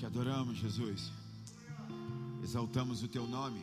[0.00, 1.12] Te adoramos, Jesus.
[2.42, 3.62] Exaltamos o teu nome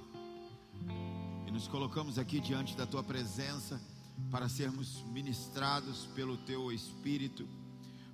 [1.48, 3.82] e nos colocamos aqui diante da tua presença
[4.30, 7.50] para sermos ministrados pelo teu espírito,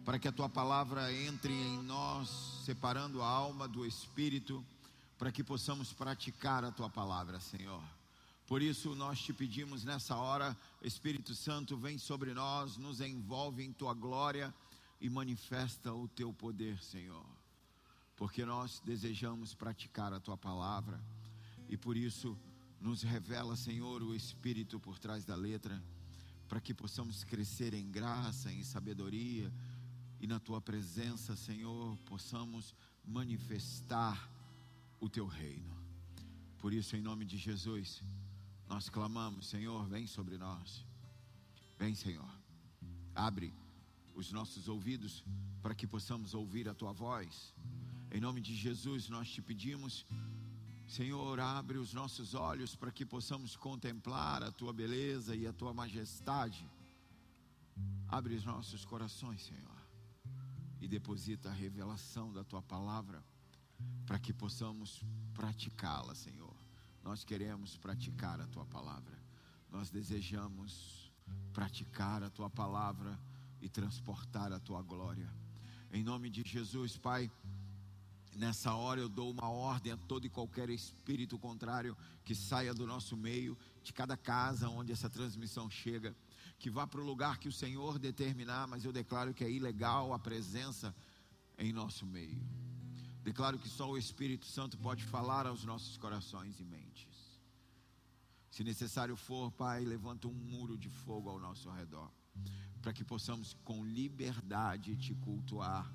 [0.05, 2.29] para que a tua palavra entre em nós,
[2.65, 4.65] separando a alma do espírito,
[5.17, 7.83] para que possamos praticar a tua palavra, Senhor.
[8.47, 13.73] Por isso nós te pedimos nessa hora, Espírito Santo, vem sobre nós, nos envolve em
[13.73, 14.53] tua glória
[15.01, 17.32] e manifesta o teu poder, Senhor.
[18.15, 20.99] Porque nós desejamos praticar a tua palavra
[21.67, 22.37] e por isso
[22.79, 25.81] nos revela, Senhor, o Espírito por trás da letra,
[26.47, 29.51] para que possamos crescer em graça, em sabedoria
[30.19, 32.73] e na tua presença, Senhor, possamos
[33.03, 34.29] manifestar
[34.99, 35.75] o teu reino.
[36.59, 38.01] Por isso, em nome de Jesus,
[38.67, 40.85] nós clamamos: Senhor, vem sobre nós.
[41.77, 42.29] Vem, Senhor.
[43.13, 43.53] Abre
[44.15, 45.23] os nossos ouvidos
[45.61, 47.53] para que possamos ouvir a tua voz.
[48.13, 50.05] Em nome de Jesus, nós te pedimos,
[50.87, 55.73] Senhor, abre os nossos olhos para que possamos contemplar a tua beleza e a tua
[55.73, 56.63] majestade.
[58.07, 59.81] Abre os nossos corações, Senhor,
[60.79, 63.23] e deposita a revelação da tua palavra
[64.05, 66.55] para que possamos praticá-la, Senhor.
[67.03, 69.17] Nós queremos praticar a tua palavra.
[69.71, 71.11] Nós desejamos
[71.51, 73.19] praticar a tua palavra
[73.59, 75.33] e transportar a tua glória.
[75.91, 77.31] Em nome de Jesus, Pai,
[78.35, 82.85] nessa hora eu dou uma ordem a todo e qualquer espírito contrário que saia do
[82.85, 86.15] nosso meio, de cada casa onde essa transmissão chega,
[86.59, 90.13] que vá para o lugar que o Senhor determinar, mas eu declaro que é ilegal
[90.13, 90.95] a presença
[91.57, 92.41] em nosso meio.
[93.23, 97.39] Declaro que só o Espírito Santo pode falar aos nossos corações e mentes.
[98.51, 102.11] Se necessário for, Pai, levanta um muro de fogo ao nosso redor
[102.83, 105.89] para que possamos com liberdade te cultuar.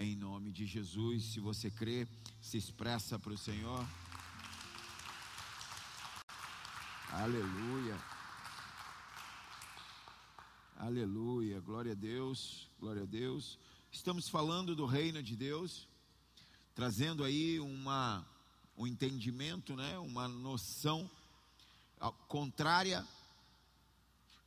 [0.00, 2.06] Em nome de Jesus, se você crê,
[2.40, 3.84] se expressa para o Senhor.
[7.10, 8.00] Aleluia.
[10.76, 11.58] Aleluia.
[11.58, 12.70] Glória a Deus.
[12.78, 13.58] Glória a Deus.
[13.90, 15.88] Estamos falando do reino de Deus,
[16.76, 18.24] trazendo aí uma
[18.76, 21.10] um entendimento, né, uma noção
[22.28, 23.04] contrária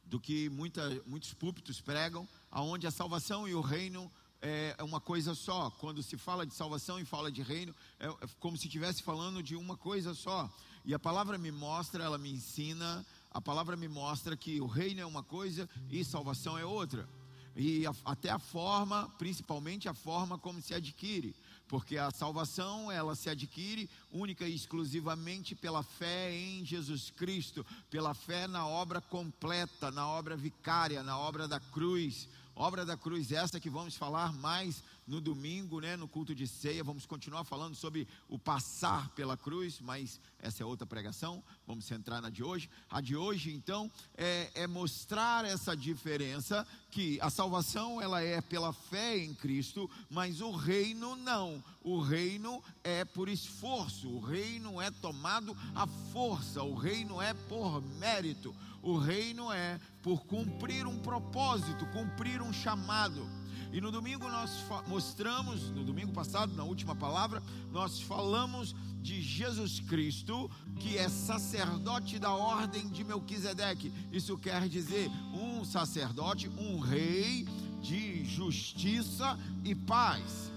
[0.05, 4.09] do que muita, muitos púlpitos pregam, aonde a salvação e o reino
[4.41, 5.69] é, é uma coisa só.
[5.79, 9.43] Quando se fala de salvação e fala de reino, é, é como se estivesse falando
[9.43, 10.49] de uma coisa só.
[10.83, 15.01] E a palavra me mostra, ela me ensina, a palavra me mostra que o reino
[15.01, 17.07] é uma coisa e salvação é outra.
[17.55, 21.35] E a, até a forma, principalmente a forma como se adquire
[21.71, 28.13] porque a salvação ela se adquire única e exclusivamente pela fé em Jesus Cristo, pela
[28.13, 32.27] fé na obra completa, na obra vicária, na obra da cruz.
[32.61, 36.85] Obra da cruz essa que vamos falar mais no domingo, né, no culto de ceia.
[36.85, 41.43] Vamos continuar falando sobre o passar pela cruz, mas essa é outra pregação.
[41.67, 42.69] Vamos centrar na de hoje.
[42.89, 48.71] A de hoje, então, é, é mostrar essa diferença que a salvação ela é pela
[48.71, 51.61] fé em Cristo, mas o reino não.
[51.83, 54.07] O reino é por esforço.
[54.07, 56.63] O reino é tomado à força.
[56.63, 58.55] O reino é por mérito.
[58.81, 63.40] O reino é por cumprir um propósito, cumprir um chamado.
[63.71, 69.79] E no domingo nós mostramos, no domingo passado, na última palavra, nós falamos de Jesus
[69.79, 70.49] Cristo,
[70.79, 73.91] que é sacerdote da ordem de Melquisedeque.
[74.11, 77.47] Isso quer dizer um sacerdote, um rei
[77.81, 80.51] de justiça e paz.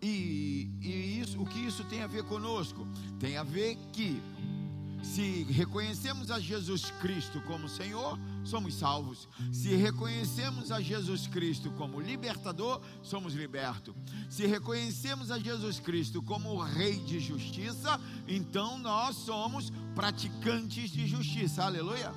[0.00, 2.86] E, e isso, o que isso tem a ver conosco?
[3.18, 4.22] Tem a ver que
[5.02, 9.28] se reconhecemos a Jesus Cristo como Senhor, somos salvos.
[9.52, 13.94] Se reconhecemos a Jesus Cristo como libertador, somos libertos.
[14.28, 21.06] Se reconhecemos a Jesus Cristo como o Rei de justiça, então nós somos praticantes de
[21.06, 21.64] justiça.
[21.64, 22.12] Aleluia.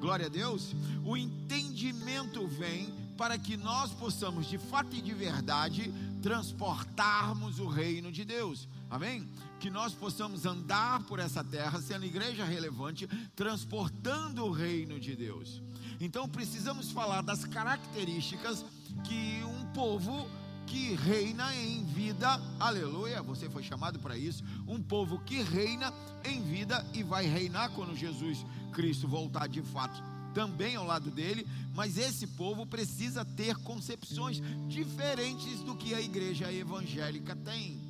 [0.00, 0.74] Glória a Deus.
[1.04, 8.10] O entendimento vem para que nós possamos, de fato e de verdade, transportarmos o reino
[8.10, 8.68] de Deus.
[8.90, 9.28] Amém?
[9.60, 15.62] Que nós possamos andar por essa terra sendo igreja relevante, transportando o reino de Deus.
[16.00, 18.64] Então precisamos falar das características
[19.04, 20.28] que um povo
[20.66, 25.92] que reina em vida, aleluia, você foi chamado para isso, um povo que reina
[26.24, 31.46] em vida e vai reinar quando Jesus Cristo voltar de fato também ao lado dele,
[31.74, 37.80] mas esse povo precisa ter concepções diferentes do que a igreja evangélica tem.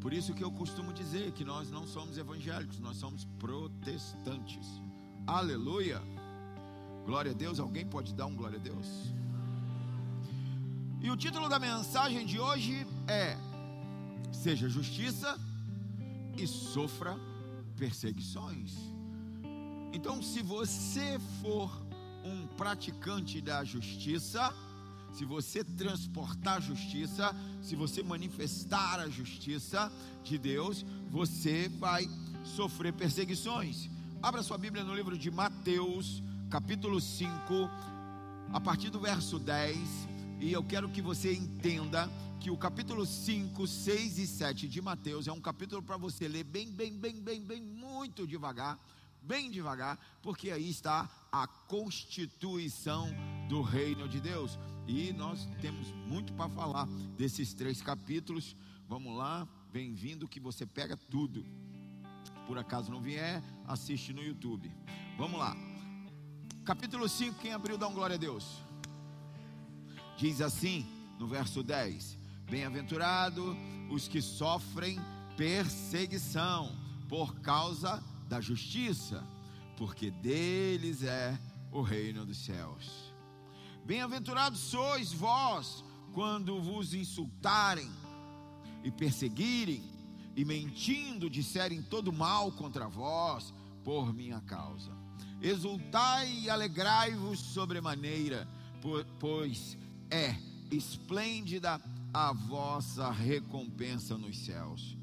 [0.00, 4.66] Por isso que eu costumo dizer que nós não somos evangélicos, nós somos protestantes.
[5.26, 6.02] Aleluia!
[7.06, 7.58] Glória a Deus.
[7.58, 8.86] Alguém pode dar um glória a Deus?
[11.00, 13.36] E o título da mensagem de hoje é:
[14.32, 15.38] Seja justiça
[16.36, 17.16] e sofra
[17.76, 18.72] perseguições.
[19.92, 21.70] Então, se você for
[22.24, 24.54] um praticante da justiça,
[25.12, 29.92] se você transportar a justiça, se você manifestar a justiça
[30.24, 32.08] de Deus, você vai
[32.42, 33.90] sofrer perseguições.
[34.22, 37.68] Abra sua Bíblia no livro de Mateus, capítulo 5,
[38.50, 39.78] a partir do verso 10,
[40.40, 42.10] e eu quero que você entenda
[42.40, 46.44] que o capítulo 5, 6 e 7 de Mateus é um capítulo para você ler
[46.44, 48.78] bem, bem, bem, bem, bem, muito devagar,
[49.22, 53.08] bem devagar, porque aí está a constituição
[53.48, 54.58] do reino de Deus.
[54.86, 56.86] E nós temos muito para falar
[57.16, 58.56] desses três capítulos.
[58.88, 61.44] Vamos lá, bem-vindo que você pega tudo.
[62.46, 64.70] Por acaso não vier, assiste no YouTube.
[65.16, 65.56] Vamos lá.
[66.64, 68.60] Capítulo 5, quem abriu, dá um glória a Deus.
[70.16, 70.86] Diz assim,
[71.18, 72.18] no verso 10:
[72.50, 73.56] Bem-aventurado
[73.90, 74.98] os que sofrem
[75.36, 76.76] perseguição
[77.08, 78.02] por causa
[78.32, 79.22] da justiça,
[79.76, 81.38] porque deles é
[81.70, 83.12] o reino dos céus.
[83.84, 85.84] Bem-aventurados sois vós
[86.14, 87.90] quando vos insultarem
[88.82, 89.84] e perseguirem
[90.34, 93.52] e mentindo disserem todo mal contra vós
[93.84, 94.96] por minha causa.
[95.42, 98.48] Exultai e alegrai-vos sobremaneira,
[99.20, 99.76] pois
[100.10, 100.34] é
[100.70, 101.78] esplêndida
[102.14, 105.01] a vossa recompensa nos céus.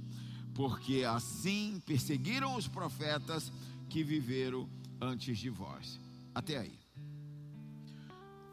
[0.60, 3.50] Porque assim perseguiram os profetas
[3.90, 4.70] que viveram
[5.00, 5.98] antes de vós.
[6.36, 6.78] Até aí.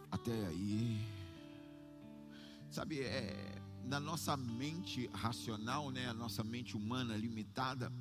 [0.08, 1.04] Até aí.
[2.70, 7.92] Sabe, é, na nossa mente racional, né, a nossa mente humana limitada,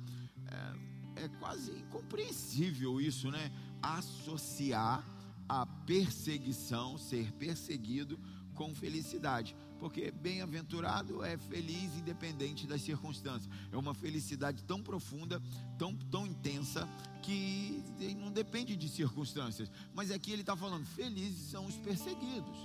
[1.16, 3.50] é, é quase incompreensível isso, né?
[3.82, 5.04] Associar
[5.48, 8.16] a perseguição, ser perseguido
[8.54, 13.52] com felicidade, porque bem-aventurado é feliz independente das circunstâncias.
[13.70, 15.40] É uma felicidade tão profunda,
[15.78, 16.88] tão, tão intensa,
[17.22, 17.82] que
[18.18, 19.70] não depende de circunstâncias.
[19.94, 22.56] Mas aqui ele está falando: felizes são os perseguidos.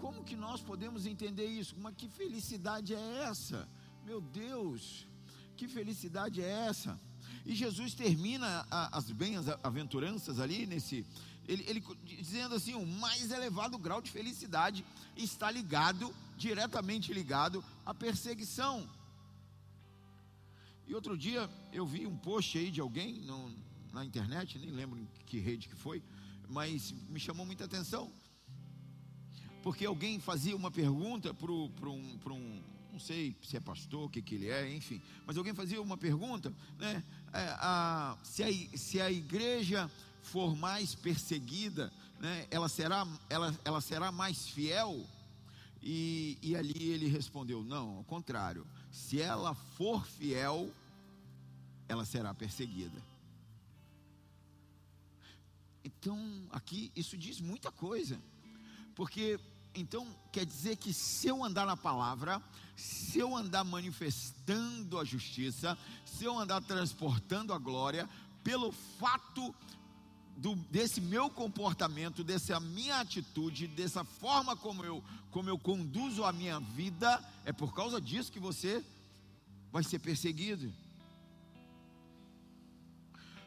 [0.00, 1.74] Como que nós podemos entender isso?
[1.78, 3.68] Mas que felicidade é essa?
[4.04, 5.06] Meu Deus,
[5.56, 7.00] que felicidade é essa?
[7.44, 11.04] E Jesus termina as bem-aventuranças ali nesse,
[11.48, 14.84] ele, ele, dizendo assim: o mais elevado grau de felicidade
[15.16, 18.88] está ligado, diretamente ligado à perseguição.
[20.86, 23.52] E outro dia eu vi um post aí de alguém no,
[23.92, 26.02] na internet, nem lembro em que rede que foi,
[26.48, 28.12] mas me chamou muita atenção.
[29.62, 32.62] Porque alguém fazia uma pergunta para um, um,
[32.92, 35.96] não sei se é pastor, o que, que ele é, enfim, mas alguém fazia uma
[35.96, 37.02] pergunta, né?
[37.32, 39.90] É, a, se, a, se a igreja
[40.26, 45.06] for mais perseguida, né, ela, será, ela, ela será mais fiel?
[45.82, 50.72] E, e ali ele respondeu: não, ao contrário, se ela for fiel,
[51.88, 53.00] ela será perseguida.
[55.84, 56.18] Então,
[56.50, 58.20] aqui isso diz muita coisa,
[58.96, 59.38] porque
[59.74, 62.42] então quer dizer que se eu andar na palavra,
[62.74, 68.08] se eu andar manifestando a justiça, se eu andar transportando a glória,
[68.42, 69.54] pelo fato
[70.36, 76.32] do, desse meu comportamento, dessa minha atitude, dessa forma como eu, como eu conduzo a
[76.32, 78.84] minha vida, é por causa disso que você
[79.72, 80.72] vai ser perseguido.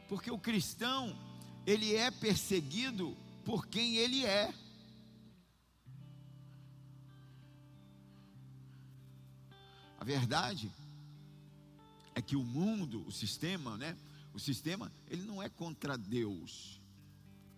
[0.07, 1.15] Porque o cristão,
[1.65, 4.51] ele é perseguido por quem ele é.
[9.99, 10.71] A verdade
[12.15, 13.95] é que o mundo, o sistema, né?
[14.33, 16.78] O sistema, ele não é contra Deus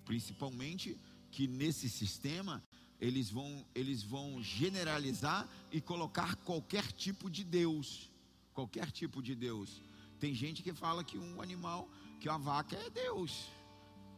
[0.05, 0.97] principalmente
[1.31, 2.63] que nesse sistema
[2.99, 8.11] eles vão, eles vão generalizar e colocar qualquer tipo de Deus,
[8.53, 9.81] qualquer tipo de Deus.
[10.19, 11.89] Tem gente que fala que um animal,
[12.19, 13.47] que uma vaca é Deus.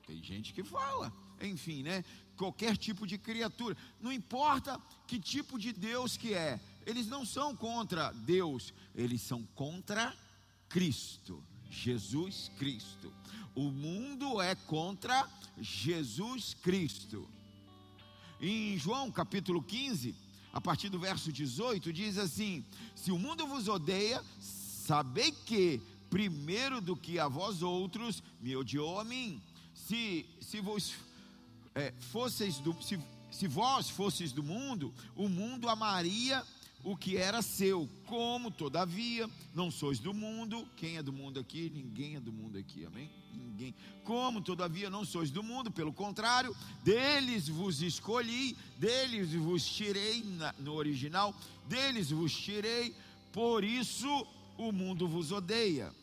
[0.05, 2.03] Tem gente que fala, enfim, né?
[2.35, 6.59] Qualquer tipo de criatura, não importa que tipo de Deus que é.
[6.85, 10.13] Eles não são contra Deus, eles são contra
[10.67, 11.41] Cristo,
[11.73, 13.11] Jesus Cristo.
[13.55, 15.27] O mundo é contra
[15.59, 17.27] Jesus Cristo.
[18.39, 20.15] Em João capítulo 15,
[20.51, 22.63] a partir do verso 18, diz assim:
[22.95, 28.99] Se o mundo vos odeia, sabei que, primeiro do que a vós outros, me odiou
[28.99, 29.41] a mim.
[29.73, 30.93] Se, se vos
[31.73, 32.99] é, fosseis do, se,
[33.31, 36.43] se vós fosseis do mundo, o mundo amaria
[36.83, 40.67] o que era seu, como todavia não sois do mundo.
[40.75, 41.71] Quem é do mundo aqui?
[41.73, 43.09] Ninguém é do mundo aqui, amém?
[43.33, 43.73] Ninguém.
[44.03, 50.23] Como todavia não sois do mundo, pelo contrário, deles vos escolhi, deles vos tirei
[50.59, 51.33] no original,
[51.67, 52.93] deles vos tirei,
[53.31, 55.93] por isso o mundo vos odeia.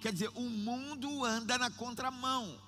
[0.00, 2.60] Quer dizer, o mundo anda na contramão,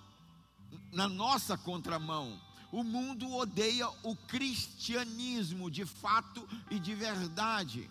[0.90, 2.40] na nossa contramão.
[2.76, 7.90] O mundo odeia o cristianismo de fato e de verdade.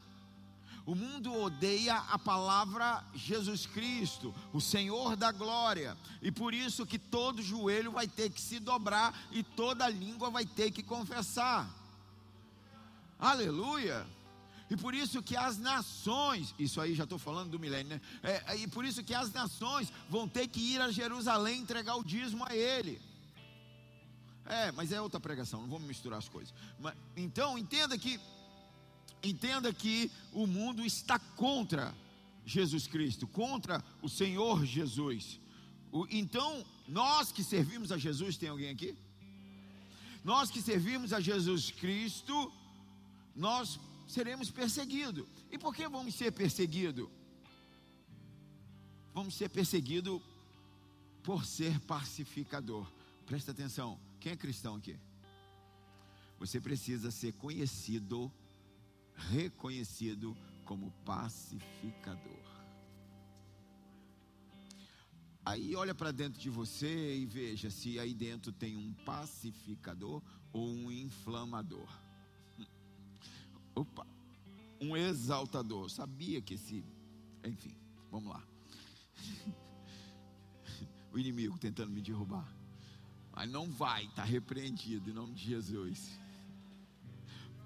[0.85, 6.99] O mundo odeia a palavra Jesus Cristo, o Senhor da glória, e por isso que
[6.99, 11.67] todo joelho vai ter que se dobrar e toda língua vai ter que confessar.
[13.17, 14.05] Aleluia!
[14.69, 18.01] E por isso que as nações, isso aí já estou falando do milênio, né?
[18.21, 22.03] É, e por isso que as nações vão ter que ir a Jerusalém entregar o
[22.03, 23.01] dízimo a Ele.
[24.45, 26.53] É, mas é outra pregação, não vamos misturar as coisas.
[26.79, 28.19] Mas, então, entenda que,
[29.23, 31.93] entenda que o mundo está contra
[32.45, 35.39] Jesus Cristo, contra o Senhor Jesus.
[35.91, 38.95] O, então, nós que servimos a Jesus, tem alguém aqui?
[40.23, 42.51] Nós que servimos a Jesus Cristo,
[43.35, 45.25] nós seremos perseguidos.
[45.51, 47.09] E por que vamos ser perseguidos?
[49.13, 50.21] Vamos ser perseguidos
[51.23, 52.85] por ser pacificador.
[53.25, 54.97] Presta atenção, quem é cristão aqui?
[56.39, 58.33] Você precisa ser conhecido,
[59.13, 62.43] reconhecido como pacificador.
[65.45, 70.67] Aí olha para dentro de você e veja se aí dentro tem um pacificador ou
[70.69, 71.87] um inflamador.
[73.75, 74.07] Opa,
[74.81, 75.87] um exaltador.
[75.91, 76.83] Sabia que esse.
[77.43, 77.77] Enfim,
[78.09, 78.43] vamos lá.
[81.13, 82.54] o inimigo tentando me derrubar.
[83.35, 86.17] Mas não vai, está repreendido em nome de Jesus.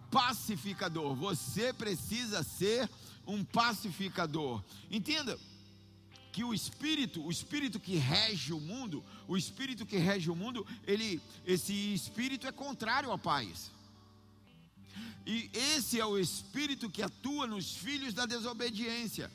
[0.09, 2.89] Pacificador, você precisa ser
[3.27, 4.63] um pacificador.
[4.89, 5.39] Entenda
[6.31, 10.65] que o espírito, o espírito que rege o mundo, o espírito que rege o mundo,
[10.87, 13.71] ele, esse espírito é contrário à paz.
[15.25, 19.31] E esse é o espírito que atua nos filhos da desobediência,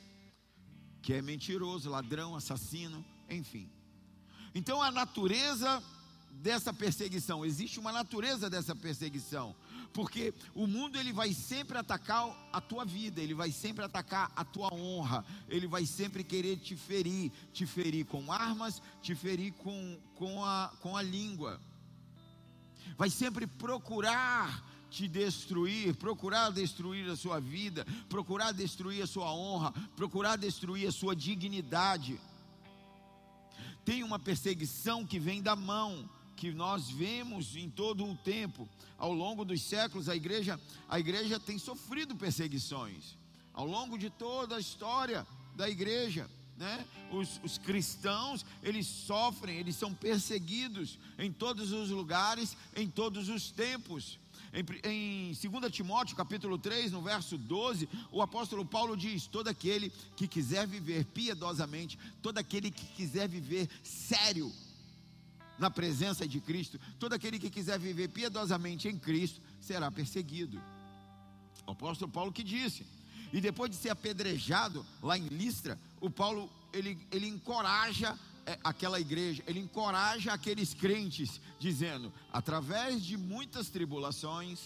[1.01, 3.71] que é mentiroso, ladrão, assassino, enfim.
[4.53, 5.83] Então a natureza
[6.43, 9.55] dessa perseguição, existe uma natureza dessa perseguição,
[9.93, 14.45] porque o mundo ele vai sempre atacar a tua vida, ele vai sempre atacar a
[14.45, 19.99] tua honra, ele vai sempre querer te ferir, te ferir com armas, te ferir com,
[20.17, 21.61] com, a, com a língua,
[22.97, 29.73] vai sempre procurar te destruir, procurar destruir a sua vida, procurar destruir a sua honra,
[29.97, 32.21] procurar destruir a sua dignidade.
[33.85, 39.13] Tem uma perseguição que vem da mão, que nós vemos em todo o tempo, ao
[39.13, 43.17] longo dos séculos, a igreja, a igreja tem sofrido perseguições,
[43.53, 46.29] ao longo de toda a história da igreja.
[46.57, 46.87] Né?
[47.11, 53.51] Os, os, cristãos, eles sofrem, eles são perseguidos em todos os lugares, em todos os
[53.51, 54.21] tempos.
[54.53, 59.91] Em, em 2 Timóteo capítulo 3, no verso 12, o apóstolo Paulo diz: Todo aquele
[60.17, 64.53] que quiser viver piedosamente, todo aquele que quiser viver sério
[65.59, 70.61] na presença de Cristo, todo aquele que quiser viver piedosamente em Cristo será perseguido.
[71.67, 72.87] O apóstolo Paulo que disse.
[73.33, 79.01] E depois de ser apedrejado lá em Listra, o Paulo ele, ele encoraja é, aquela
[79.01, 84.61] igreja, ele encoraja aqueles crentes, dizendo: através de muitas tribulações,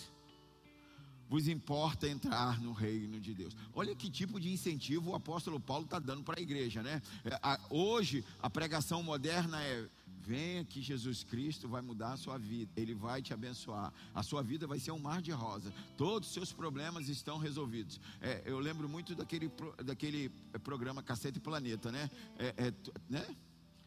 [1.28, 3.56] vos importa entrar no reino de Deus.
[3.74, 7.02] Olha que tipo de incentivo o apóstolo Paulo está dando para a igreja, né?
[7.24, 7.38] É,
[7.70, 9.88] hoje a pregação moderna é
[10.28, 13.90] Venha que Jesus Cristo vai mudar a sua vida, Ele vai te abençoar.
[14.14, 15.72] A sua vida vai ser um mar de rosa.
[15.96, 17.98] Todos os seus problemas estão resolvidos.
[18.20, 19.50] É, eu lembro muito daquele,
[19.82, 20.28] daquele
[20.62, 22.10] programa Cacete Planeta, né?
[22.38, 22.74] É, é,
[23.08, 23.24] né?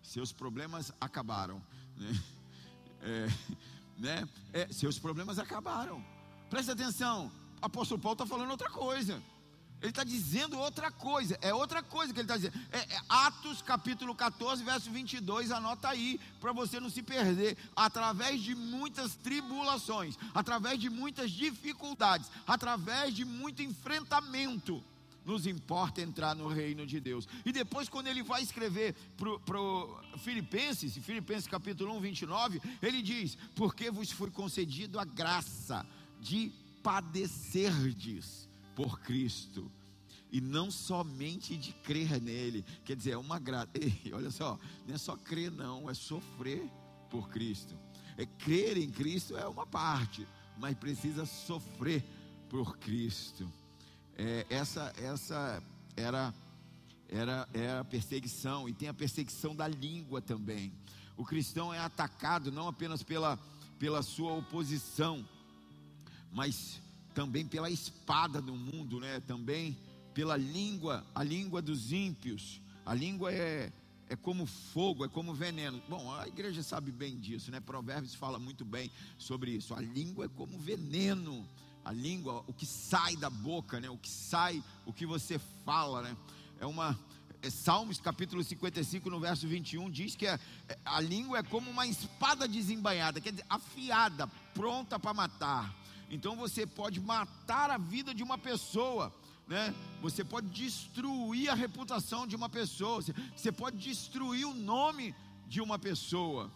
[0.01, 1.61] seus problemas acabaram.
[1.95, 2.11] Né?
[3.03, 3.27] É,
[3.97, 4.29] né?
[4.53, 6.05] É, seus problemas acabaram.
[6.51, 7.31] Presta atenção,
[7.61, 9.23] o apóstolo Paulo está falando outra coisa.
[9.79, 12.59] Ele está dizendo outra coisa, é outra coisa que ele está dizendo.
[12.73, 17.57] É, é, Atos capítulo 14, verso 22, anota aí, para você não se perder.
[17.73, 24.83] Através de muitas tribulações, através de muitas dificuldades, através de muito enfrentamento,
[25.25, 27.29] nos importa entrar no reino de Deus.
[27.45, 33.89] E depois, quando ele vai escrever para Filipenses, Filipenses capítulo 1, 29, ele diz: Porque
[33.89, 35.85] vos foi concedido a graça
[36.21, 36.51] de
[36.83, 39.69] padecerdes por Cristo.
[40.31, 43.71] E não somente de crer nele, quer dizer, é uma graça.
[44.13, 46.63] Olha só, não é só crer, não, é sofrer
[47.09, 47.75] por Cristo.
[48.17, 50.25] É crer em Cristo é uma parte,
[50.57, 52.03] mas precisa sofrer
[52.49, 53.51] por Cristo.
[54.15, 55.61] É, essa, essa
[55.97, 56.33] era,
[57.09, 60.71] era, era a perseguição, e tem a perseguição da língua também.
[61.17, 63.37] O cristão é atacado não apenas pela,
[63.77, 65.25] pela sua oposição,
[66.31, 66.81] mas
[67.13, 69.19] também pela espada do mundo, né?
[69.21, 69.77] Também
[70.13, 72.61] pela língua, a língua dos ímpios.
[72.85, 73.71] A língua é,
[74.09, 75.81] é como fogo, é como veneno.
[75.87, 77.59] Bom, a igreja sabe bem disso, né?
[77.59, 79.73] Provérbios fala muito bem sobre isso.
[79.73, 81.45] A língua é como veneno.
[81.83, 83.89] A língua, o que sai da boca, né?
[83.89, 86.17] O que sai, o que você fala, né?
[86.59, 86.97] É uma
[87.41, 90.39] é, Salmos capítulo 55, no verso 21, diz que a,
[90.85, 95.80] a língua é como uma espada desembainhada, quer dizer, afiada, pronta para matar.
[96.11, 99.15] Então você pode matar a vida de uma pessoa,
[99.47, 99.73] né?
[100.01, 103.01] Você pode destruir a reputação de uma pessoa,
[103.33, 105.15] você, pode destruir o nome
[105.47, 106.51] de uma pessoa.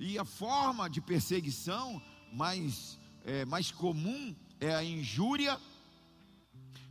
[0.00, 5.56] E a forma de perseguição mais, é, mais comum é a injúria,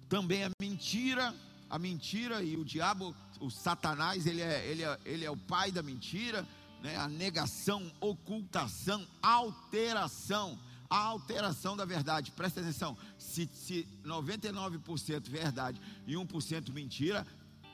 [0.08, 1.36] também a mentira,
[1.70, 5.70] a mentira e o diabo, o Satanás, ele é, ele é, ele é o pai
[5.70, 6.48] da mentira,
[6.82, 6.96] né?
[6.96, 10.58] a negação, ocultação, alteração
[10.90, 12.32] a alteração da verdade.
[12.32, 17.26] Presta atenção: se, se 99% verdade e 1% mentira,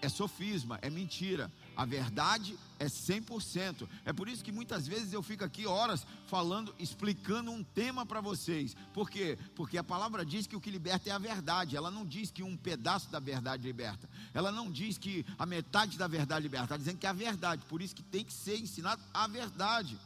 [0.02, 1.52] é sofisma, é mentira.
[1.76, 3.88] A verdade é 100%.
[4.06, 8.22] É por isso que muitas vezes eu fico aqui horas falando, explicando um tema para
[8.22, 8.76] vocês.
[8.94, 9.38] Por quê?
[9.56, 11.76] Porque a palavra diz que o que liberta é a verdade.
[11.76, 14.08] Ela não diz que um pedaço da verdade liberta.
[14.34, 16.66] Ela não diz que a metade da verdade liberta.
[16.66, 17.66] Está dizendo que é a verdade.
[17.68, 19.98] Por isso que tem que ser ensinado a verdade.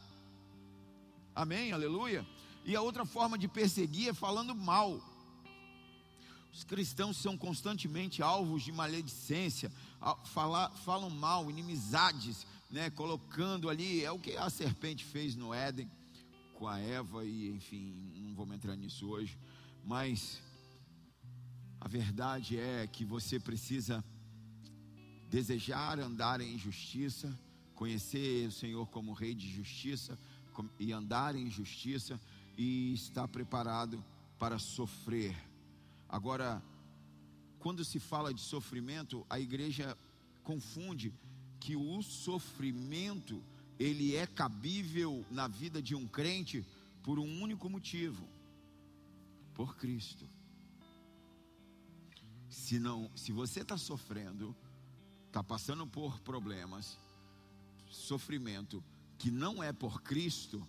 [1.34, 1.72] Amém?
[1.72, 2.26] Aleluia.
[2.64, 5.00] E a outra forma de perseguir é falando mal.
[6.52, 9.70] Os cristãos são constantemente alvos de maledicência,
[10.24, 15.90] falar, falam mal, inimizades, né, colocando ali, é o que a serpente fez no Éden
[16.54, 19.38] com a Eva, e enfim, não vamos entrar nisso hoje,
[19.84, 20.40] mas
[21.80, 24.04] a verdade é que você precisa
[25.30, 27.36] desejar andar em justiça,
[27.74, 30.18] conhecer o Senhor como Rei de justiça
[30.78, 32.20] e andar em justiça
[32.62, 34.04] e está preparado
[34.38, 35.34] para sofrer.
[36.06, 36.62] Agora,
[37.58, 39.96] quando se fala de sofrimento, a igreja
[40.42, 41.10] confunde
[41.58, 43.42] que o sofrimento
[43.78, 46.62] ele é cabível na vida de um crente
[47.02, 48.28] por um único motivo:
[49.54, 50.28] por Cristo.
[52.50, 54.54] Se não, se você está sofrendo,
[55.28, 56.98] está passando por problemas,
[57.88, 58.84] sofrimento
[59.16, 60.62] que não é por Cristo,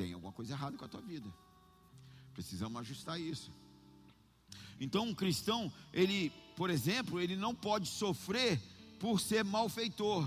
[0.00, 1.30] tem alguma coisa errada com a tua vida.
[2.32, 3.52] Precisamos ajustar isso.
[4.80, 8.58] Então, um cristão, ele, por exemplo, ele não pode sofrer
[8.98, 10.26] por ser malfeitor.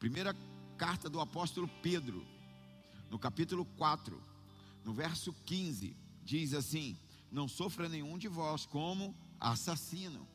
[0.00, 0.34] Primeira
[0.76, 2.26] carta do apóstolo Pedro,
[3.08, 4.20] no capítulo 4,
[4.84, 6.98] no verso 15, diz assim:
[7.30, 10.26] Não sofra nenhum de vós como assassino,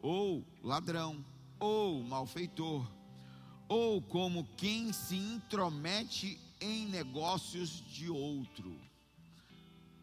[0.00, 1.22] ou ladrão,
[1.60, 2.90] ou malfeitor,
[3.68, 8.80] ou como quem se intromete em negócios de outro.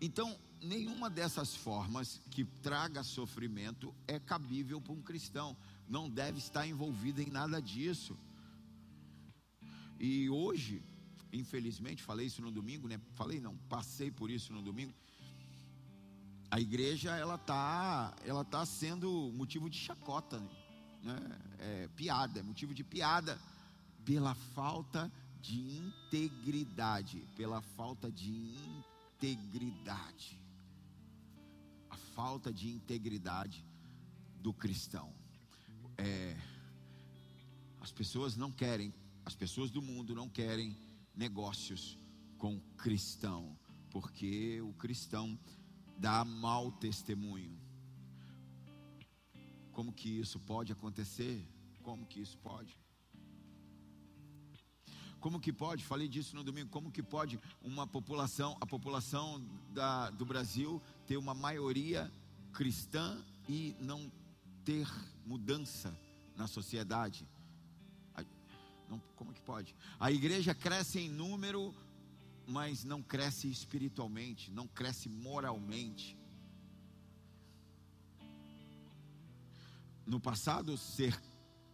[0.02, 5.56] Então, nenhuma dessas formas que traga sofrimento é cabível para um cristão.
[5.88, 8.17] Não deve estar envolvido em nada disso.
[10.00, 10.84] E hoje,
[11.32, 13.00] infelizmente, falei isso no domingo, né?
[13.13, 14.93] Falei não, passei por isso no domingo.
[16.52, 20.39] A igreja ela tá, ela tá sendo motivo de chacota,
[21.04, 21.39] né?
[21.60, 23.39] É, piada, é motivo de piada
[24.04, 30.39] pela falta de integridade, pela falta de integridade.
[31.89, 33.65] A falta de integridade
[34.41, 35.13] do cristão.
[35.97, 36.38] É,
[37.82, 38.93] as pessoas não querem,
[39.25, 40.75] as pessoas do mundo não querem
[41.15, 41.97] negócios
[42.38, 43.58] com cristão,
[43.91, 45.38] porque o cristão
[45.97, 47.58] dá mau testemunho.
[49.71, 51.47] Como que isso pode acontecer?
[51.82, 52.78] Como que isso pode?
[55.19, 60.10] Como que pode, falei disso no domingo, como que pode uma população, a população da,
[60.12, 62.12] do Brasil ter uma maioria
[62.53, 64.12] cristã e não
[64.63, 64.88] ter
[65.25, 65.93] mudança
[66.38, 67.27] na sociedade?
[68.89, 69.75] Não, como que pode?
[69.99, 71.75] A igreja cresce em número,
[72.47, 76.17] mas não cresce espiritualmente, não cresce moralmente.
[80.05, 81.21] No passado, ser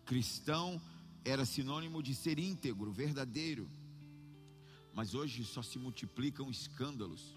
[0.03, 0.81] cristão
[1.25, 3.67] era sinônimo de ser íntegro, verdadeiro.
[4.93, 7.35] Mas hoje só se multiplicam escândalos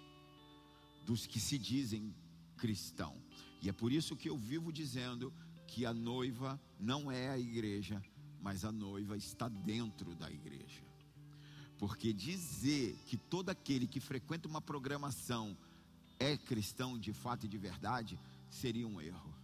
[1.04, 2.14] dos que se dizem
[2.58, 3.16] cristão.
[3.62, 5.32] E é por isso que eu vivo dizendo
[5.66, 8.02] que a noiva não é a igreja,
[8.40, 10.82] mas a noiva está dentro da igreja.
[11.78, 15.56] Porque dizer que todo aquele que frequenta uma programação
[16.18, 18.18] é cristão de fato e de verdade,
[18.50, 19.34] seria um erro.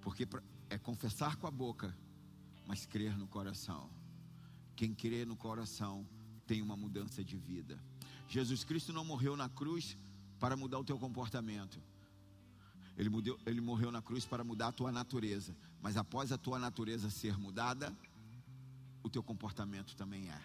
[0.00, 0.28] Porque
[0.68, 1.96] é confessar com a boca,
[2.70, 3.90] mas crer no coração.
[4.76, 6.06] Quem crê no coração
[6.46, 7.76] tem uma mudança de vida.
[8.28, 9.98] Jesus Cristo não morreu na cruz
[10.38, 11.82] para mudar o teu comportamento.
[12.96, 15.52] Ele, mudou, ele morreu na cruz para mudar a tua natureza.
[15.82, 17.92] Mas após a tua natureza ser mudada,
[19.02, 20.40] o teu comportamento também é.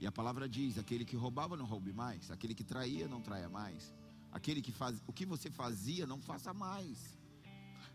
[0.00, 3.48] E a palavra diz: aquele que roubava não roube mais, aquele que traía não traia
[3.48, 3.92] mais,
[4.30, 7.18] aquele que faz o que você fazia não faça mais.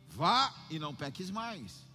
[0.09, 1.87] Vá e não peques mais.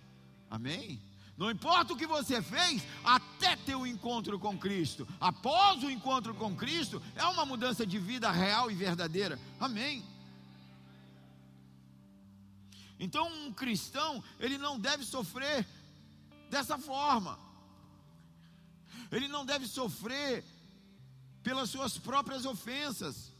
[0.54, 1.02] Amém?
[1.36, 5.06] Não importa o que você fez, até ter o encontro com Cristo.
[5.20, 9.36] Após o encontro com Cristo, é uma mudança de vida real e verdadeira.
[9.58, 10.04] Amém.
[13.00, 15.66] Então, um cristão, ele não deve sofrer
[16.48, 17.36] dessa forma.
[19.10, 20.44] Ele não deve sofrer
[21.42, 23.32] pelas suas próprias ofensas.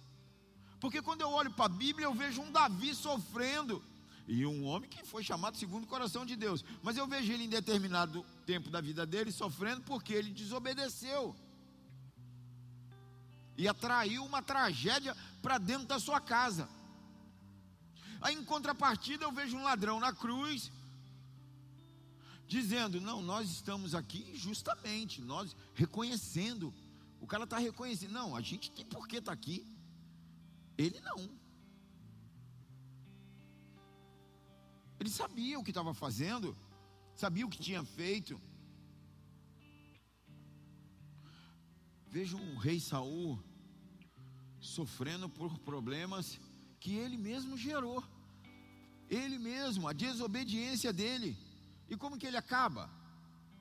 [0.81, 3.81] Porque quando eu olho para a Bíblia, eu vejo um Davi sofrendo.
[4.27, 6.65] E um homem que foi chamado segundo o coração de Deus.
[6.83, 11.37] Mas eu vejo ele em determinado tempo da vida dele sofrendo porque ele desobedeceu.
[13.57, 16.69] E atraiu uma tragédia para dentro da sua casa.
[18.21, 20.73] Aí em contrapartida eu vejo um ladrão na cruz,
[22.49, 26.73] dizendo: Não, nós estamos aqui justamente, nós reconhecendo.
[27.21, 29.67] O cara está reconhecendo, não, a gente tem por que estar tá aqui.
[30.77, 31.44] Ele não.
[35.05, 36.57] Ele sabia o que estava fazendo,
[37.15, 38.41] sabia o que tinha feito.
[42.09, 43.39] Veja o rei Saul
[44.59, 46.41] sofrendo por problemas
[46.81, 48.03] que ele mesmo gerou.
[49.11, 51.37] Ele mesmo, a desobediência dele.
[51.87, 52.91] E como que ele acaba?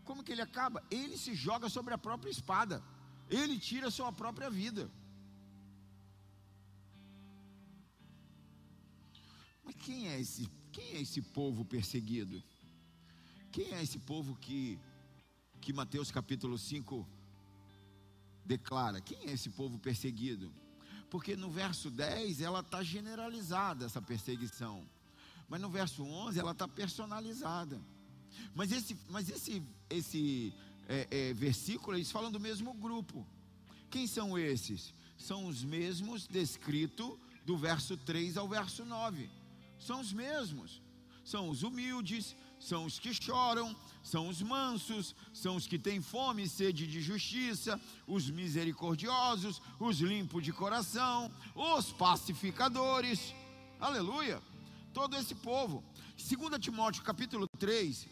[0.06, 0.82] Como que ele acaba?
[0.90, 2.82] Ele se joga sobre a própria espada.
[3.30, 4.90] Ele tira a sua própria vida.
[9.66, 10.63] Mas quem é esse?
[10.74, 12.44] Quem é esse povo perseguido?
[13.52, 14.80] Quem é esse povo que
[15.62, 17.08] que Mateus capítulo 5
[18.44, 19.00] declara?
[19.00, 20.52] Quem é esse povo perseguido?
[21.12, 24.84] Porque no verso 10 ela está generalizada essa perseguição.
[25.48, 27.80] Mas no verso 11 ela está personalizada.
[28.56, 30.52] Mas esse, mas esse, esse
[30.90, 33.26] é, é, versículo, eles falam do mesmo grupo.
[33.92, 34.92] Quem são esses?
[35.20, 39.30] São os mesmos descritos do verso 3 ao verso 9.
[39.84, 40.82] São os mesmos.
[41.24, 46.44] São os humildes, são os que choram, são os mansos, são os que têm fome
[46.44, 53.34] e sede de justiça, os misericordiosos, os limpos de coração, os pacificadores.
[53.80, 54.42] Aleluia!
[54.94, 55.84] Todo esse povo.
[56.18, 58.08] 2 Timóteo capítulo 3,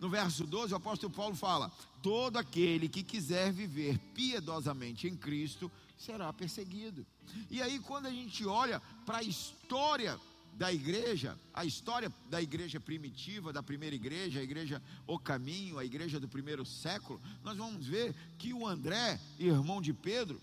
[0.00, 1.70] no verso 12, o apóstolo Paulo fala:
[2.02, 7.06] Todo aquele que quiser viver piedosamente em Cristo será perseguido.
[7.50, 10.18] E aí, quando a gente olha para a história
[10.52, 15.84] da igreja, a história da igreja primitiva, da primeira igreja, a igreja O Caminho, a
[15.84, 20.40] igreja do primeiro século, nós vamos ver que o André, irmão de Pedro,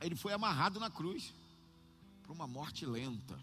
[0.00, 1.34] ele foi amarrado na cruz
[2.22, 3.38] para uma morte lenta.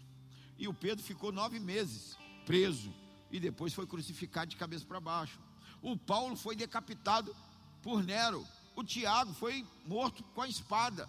[0.58, 2.92] E o Pedro ficou nove meses preso
[3.30, 5.38] e depois foi crucificado de cabeça para baixo.
[5.82, 7.34] O Paulo foi decapitado
[7.82, 8.46] por Nero.
[8.74, 11.08] O Tiago foi morto com a espada.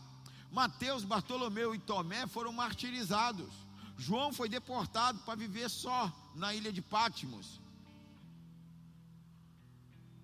[0.51, 3.66] Mateus, Bartolomeu e Tomé foram martirizados.
[3.97, 7.60] João foi deportado para viver só na ilha de Pátimos.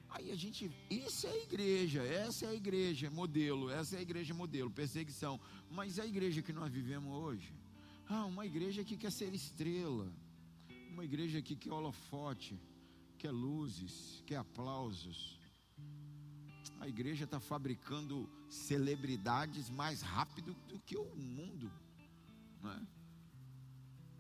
[0.10, 4.02] Aí a gente, isso é a igreja, essa é a igreja modelo, essa é a
[4.02, 5.40] igreja modelo, perseguição.
[5.72, 7.52] Mas a igreja que nós vivemos hoje,
[8.08, 10.08] ah, uma igreja que quer ser estrela,
[10.92, 12.62] uma igreja que é holofote,
[13.18, 15.40] quer luzes, quer aplausos.
[16.80, 21.72] A igreja está fabricando celebridades mais rápido do que o mundo.
[22.62, 22.82] Não é?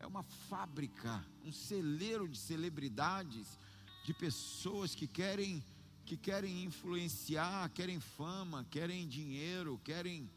[0.03, 3.57] É uma fábrica, um celeiro de celebridades,
[4.03, 5.63] de pessoas que querem
[6.05, 10.29] que querem influenciar, querem fama, querem dinheiro, querem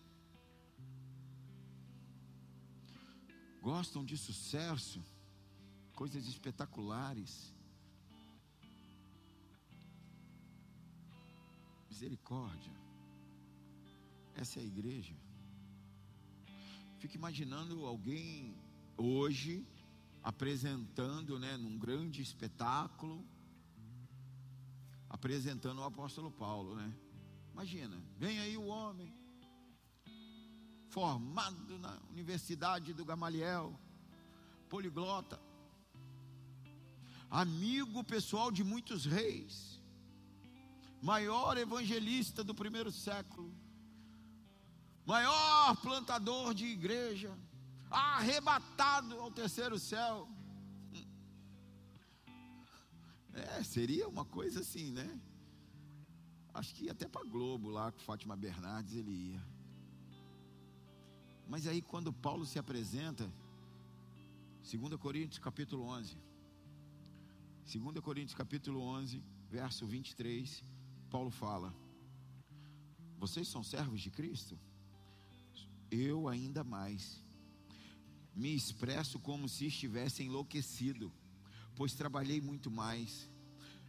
[3.61, 5.03] gostam de sucesso
[5.93, 7.53] coisas espetaculares.
[11.91, 12.73] Misericórdia.
[14.37, 15.17] Essa é a igreja.
[17.01, 18.55] Fico imaginando alguém
[18.97, 19.67] hoje
[20.23, 23.25] apresentando, né, num grande espetáculo,
[25.09, 26.93] apresentando o apóstolo Paulo, né?
[27.53, 29.15] Imagina, vem aí o homem
[30.89, 33.79] formado na Universidade do Gamaliel,
[34.69, 35.41] poliglota,
[37.31, 39.81] amigo pessoal de muitos reis,
[41.01, 43.55] maior evangelista do primeiro século,
[45.05, 47.37] maior plantador de igreja,
[47.91, 50.29] arrebatado ao terceiro céu.
[53.33, 55.21] É, seria uma coisa assim, né?
[56.55, 59.47] Acho que ia até para Globo lá com Fátima Bernardes ele ia.
[61.47, 63.31] Mas aí quando Paulo se apresenta,
[64.63, 66.17] 2 Coríntios capítulo 11.
[67.67, 70.65] 2 Coríntios capítulo 11, verso 23,
[71.11, 71.75] Paulo fala:
[73.19, 74.59] Vocês são servos de Cristo?
[75.91, 77.23] Eu ainda mais.
[78.37, 81.11] Me expresso como se estivesse enlouquecido,
[81.75, 83.31] pois trabalhei muito mais.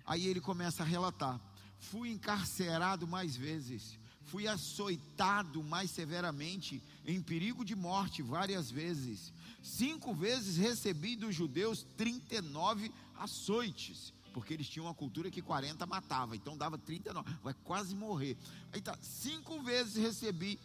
[0.05, 1.37] Aí ele começa a relatar:
[1.77, 9.33] fui encarcerado mais vezes, fui açoitado mais severamente, em perigo de morte várias vezes.
[9.61, 16.37] Cinco vezes recebi dos judeus 39 açoites, porque eles tinham uma cultura que 40 matava,
[16.37, 18.37] então dava 39, vai quase morrer.
[18.71, 20.57] Aí tá, cinco vezes recebi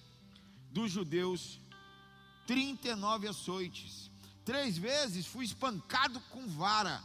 [0.71, 1.59] dos judeus
[2.47, 4.11] 39 açoites.
[4.45, 7.03] Três vezes fui espancado com vara.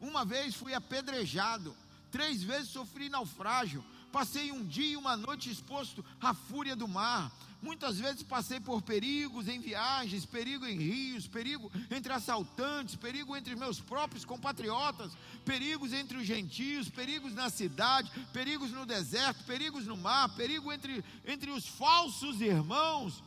[0.00, 1.74] Uma vez fui apedrejado.
[2.10, 3.84] Três vezes sofri naufrágio.
[4.12, 7.32] Passei um dia e uma noite exposto à fúria do mar.
[7.60, 13.56] Muitas vezes passei por perigos em viagens, perigo em rios, perigo entre assaltantes, perigo entre
[13.56, 15.10] meus próprios compatriotas,
[15.44, 21.04] perigos entre os gentios, perigos na cidade, perigos no deserto, perigos no mar, perigo entre,
[21.26, 23.24] entre os falsos irmãos.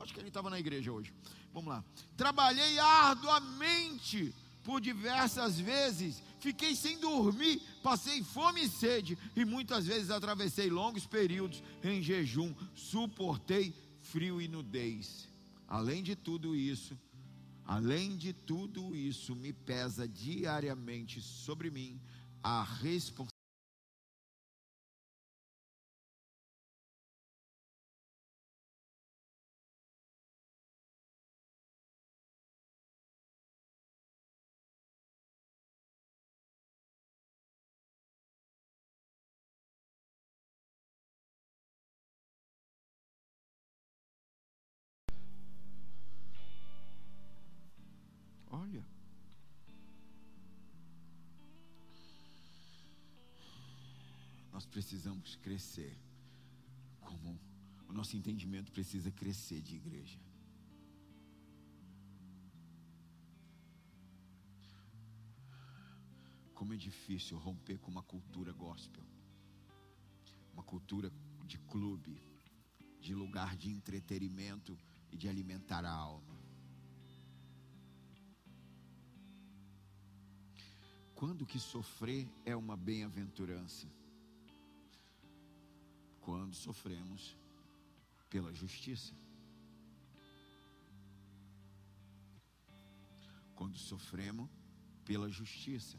[0.00, 1.12] Acho que ele estava na igreja hoje.
[1.52, 1.84] Vamos lá.
[2.16, 4.34] Trabalhei arduamente
[4.64, 11.06] por diversas vezes, fiquei sem dormir, passei fome e sede, e muitas vezes atravessei longos
[11.06, 15.28] períodos em jejum, suportei frio e nudez.
[15.66, 16.98] Além de tudo isso,
[17.64, 22.00] além de tudo isso, me pesa diariamente sobre mim
[22.42, 23.39] a responsabilidade
[54.70, 55.98] precisamos crescer.
[57.00, 57.38] Como
[57.88, 60.18] o nosso entendimento precisa crescer de igreja.
[66.54, 69.04] Como é difícil romper com uma cultura gospel.
[70.52, 71.10] Uma cultura
[71.46, 72.22] de clube,
[73.00, 74.78] de lugar de entretenimento
[75.10, 76.38] e de alimentar a alma.
[81.14, 83.99] Quando que sofrer é uma bem-aventurança?
[86.30, 87.36] Quando sofremos
[88.32, 89.12] pela justiça.
[93.56, 94.48] Quando sofremos
[95.04, 95.98] pela justiça.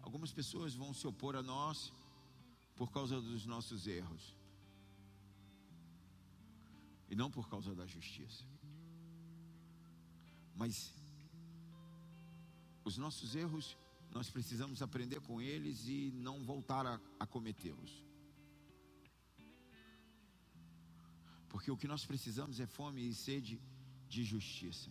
[0.00, 1.92] Algumas pessoas vão se opor a nós
[2.74, 4.34] por causa dos nossos erros.
[7.10, 8.42] E não por causa da justiça.
[10.56, 10.94] Mas
[12.82, 13.76] os nossos erros,
[14.14, 17.92] nós precisamos aprender com eles e não voltar a, a cometê-los.
[21.48, 23.60] Porque o que nós precisamos é fome e sede
[24.08, 24.88] de justiça.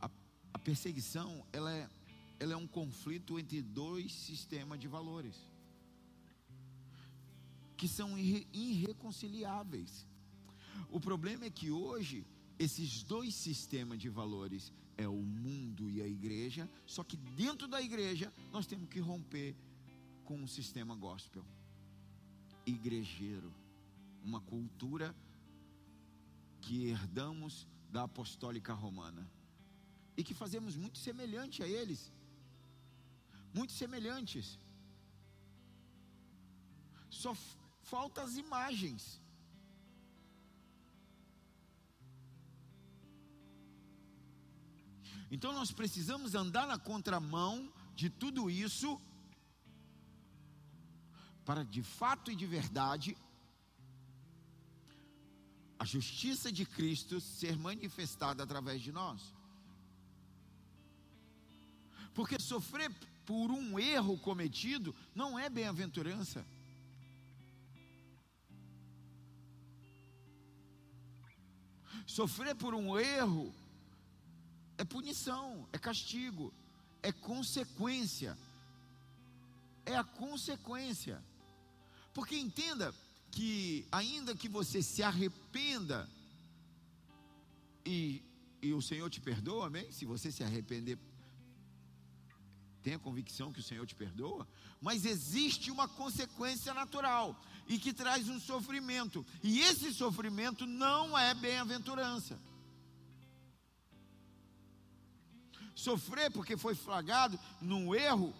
[0.00, 0.10] A,
[0.54, 1.90] a perseguição, ela é,
[2.40, 5.36] ela é um conflito entre dois sistemas de valores
[7.76, 10.06] que são irre, irreconciliáveis.
[10.90, 12.26] O problema é que hoje
[12.58, 17.80] esses dois sistemas de valores é o mundo e a igreja, só que dentro da
[17.80, 19.56] igreja nós temos que romper
[20.24, 21.44] com o sistema gospel,
[22.66, 23.54] igrejeiro,
[24.22, 25.14] uma cultura
[26.60, 29.30] que herdamos da apostólica romana
[30.16, 32.12] e que fazemos muito semelhante a eles,
[33.54, 34.58] muito semelhantes.
[37.08, 37.34] Só
[37.82, 39.22] falta as imagens.
[45.30, 49.00] Então nós precisamos andar na contramão de tudo isso,
[51.44, 53.16] para de fato e de verdade,
[55.78, 59.34] a justiça de Cristo ser manifestada através de nós.
[62.14, 62.90] Porque sofrer
[63.24, 66.44] por um erro cometido não é bem-aventurança.
[72.06, 73.54] Sofrer por um erro
[74.78, 76.54] é punição, é castigo,
[77.02, 78.38] é consequência,
[79.84, 81.22] é a consequência.
[82.14, 82.94] Porque entenda
[83.30, 86.08] que, ainda que você se arrependa,
[87.84, 88.22] e,
[88.62, 89.90] e o Senhor te perdoa, amém?
[89.90, 90.98] Se você se arrepender,
[92.82, 94.46] tenha convicção que o Senhor te perdoa,
[94.80, 101.34] mas existe uma consequência natural e que traz um sofrimento, e esse sofrimento não é
[101.34, 102.38] bem-aventurança.
[105.78, 108.34] Sofrer porque foi flagrado num erro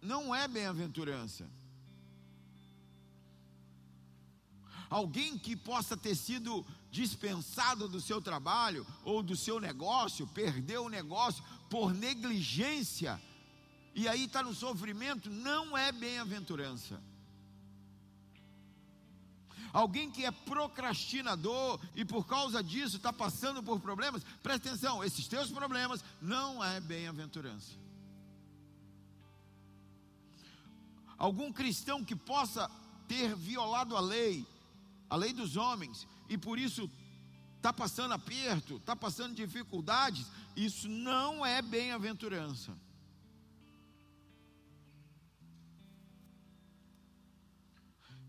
[0.00, 1.46] não é bem-aventurança.
[4.88, 10.88] Alguém que possa ter sido dispensado do seu trabalho ou do seu negócio, perdeu o
[10.88, 13.20] negócio por negligência,
[13.94, 16.98] e aí está no sofrimento, não é bem-aventurança.
[19.72, 25.26] Alguém que é procrastinador e por causa disso está passando por problemas, presta atenção, esses
[25.26, 27.72] teus problemas não é bem-aventurança.
[31.16, 32.70] Algum cristão que possa
[33.08, 34.46] ter violado a lei,
[35.08, 36.90] a lei dos homens, e por isso
[37.56, 42.76] está passando aperto, está passando dificuldades, isso não é bem-aventurança.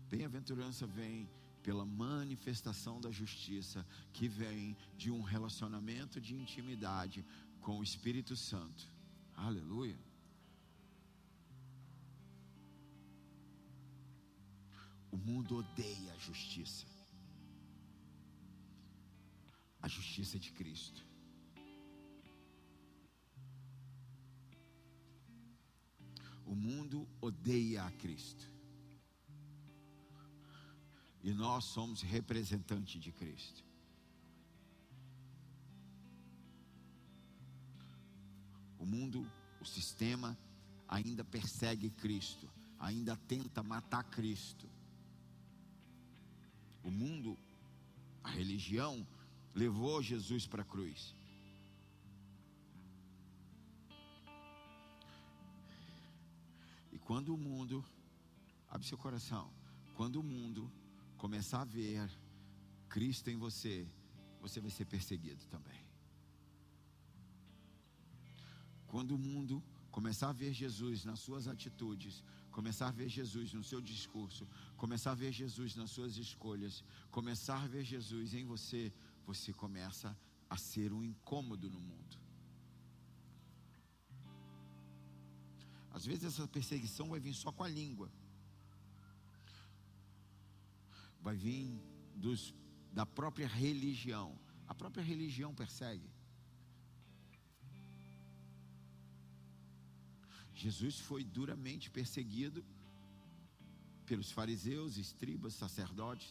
[0.08, 1.28] Bem-aventurança vem
[1.62, 7.24] pela manifestação da justiça, que vem de um relacionamento de intimidade
[7.60, 8.86] com o Espírito Santo.
[9.34, 9.98] Aleluia.
[15.10, 16.86] O mundo odeia a justiça.
[19.80, 21.02] A justiça de Cristo.
[26.44, 28.53] O mundo odeia a Cristo.
[31.24, 33.64] E nós somos representantes de Cristo.
[38.78, 39.26] O mundo,
[39.58, 40.38] o sistema
[40.86, 42.46] ainda persegue Cristo,
[42.78, 44.68] ainda tenta matar Cristo.
[46.82, 47.38] O mundo,
[48.22, 49.06] a religião,
[49.54, 51.16] levou Jesus para a cruz.
[56.92, 57.82] E quando o mundo,
[58.68, 59.50] abre seu coração,
[59.94, 60.70] quando o mundo
[61.24, 62.06] começar a ver
[62.86, 63.88] Cristo em você,
[64.42, 65.82] você vai ser perseguido também.
[68.86, 73.64] Quando o mundo começar a ver Jesus nas suas atitudes, começar a ver Jesus no
[73.64, 78.92] seu discurso, começar a ver Jesus nas suas escolhas, começar a ver Jesus em você,
[79.24, 80.14] você começa
[80.50, 82.18] a ser um incômodo no mundo.
[85.90, 88.12] Às vezes essa perseguição vai vir só com a língua
[91.24, 91.80] vai vir
[92.14, 92.54] dos,
[92.92, 94.38] da própria religião.
[94.68, 96.08] A própria religião persegue.
[100.52, 102.64] Jesus foi duramente perseguido
[104.04, 106.30] pelos fariseus, escribas, sacerdotes.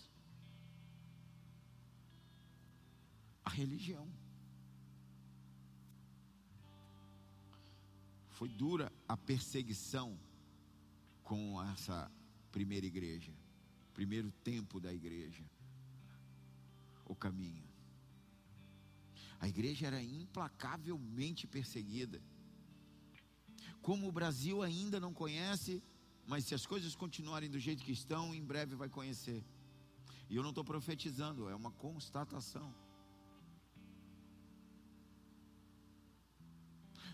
[3.43, 4.07] A religião.
[8.29, 10.19] Foi dura a perseguição
[11.23, 12.11] com essa
[12.51, 13.42] primeira igreja
[13.93, 15.43] primeiro tempo da igreja,
[17.05, 17.63] o caminho.
[19.39, 22.21] A igreja era implacavelmente perseguida.
[23.81, 25.83] Como o Brasil ainda não conhece,
[26.25, 29.43] mas se as coisas continuarem do jeito que estão, em breve vai conhecer.
[30.29, 32.73] E eu não estou profetizando, é uma constatação.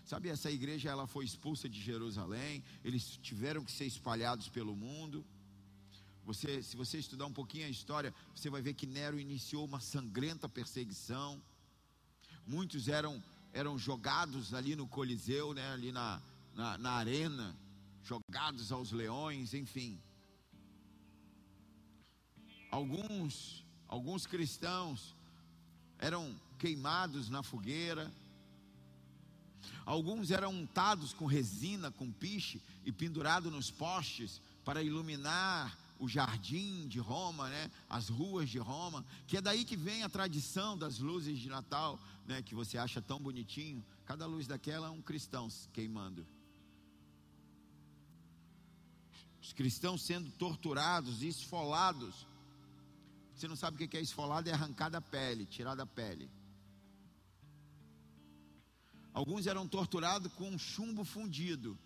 [0.04, 5.26] Sabe, essa igreja ela foi expulsa de Jerusalém, eles tiveram que ser espalhados pelo mundo.
[6.24, 9.80] Você, se você estudar um pouquinho a história, você vai ver que Nero iniciou uma
[9.80, 11.40] sangrenta perseguição.
[12.46, 16.20] Muitos eram, eram jogados ali no Coliseu, né, ali na,
[16.54, 17.56] na, na arena,
[18.02, 20.00] jogados aos leões, enfim.
[22.70, 25.14] Alguns, alguns cristãos
[25.98, 28.12] eram queimados na fogueira.
[29.84, 36.88] Alguns eram untados com resina, com piche e pendurados nos postes para iluminar o jardim
[36.88, 37.70] de Roma, né?
[37.88, 42.00] as ruas de Roma, que é daí que vem a tradição das luzes de Natal,
[42.26, 42.40] né?
[42.42, 43.84] que você acha tão bonitinho.
[44.06, 46.26] Cada luz daquela é um cristão queimando.
[49.42, 52.26] Os cristãos sendo torturados esfolados.
[53.34, 54.48] Você não sabe o que é esfolado?
[54.48, 56.30] É arrancar da pele, tirar da pele.
[59.12, 61.78] Alguns eram torturados com chumbo fundido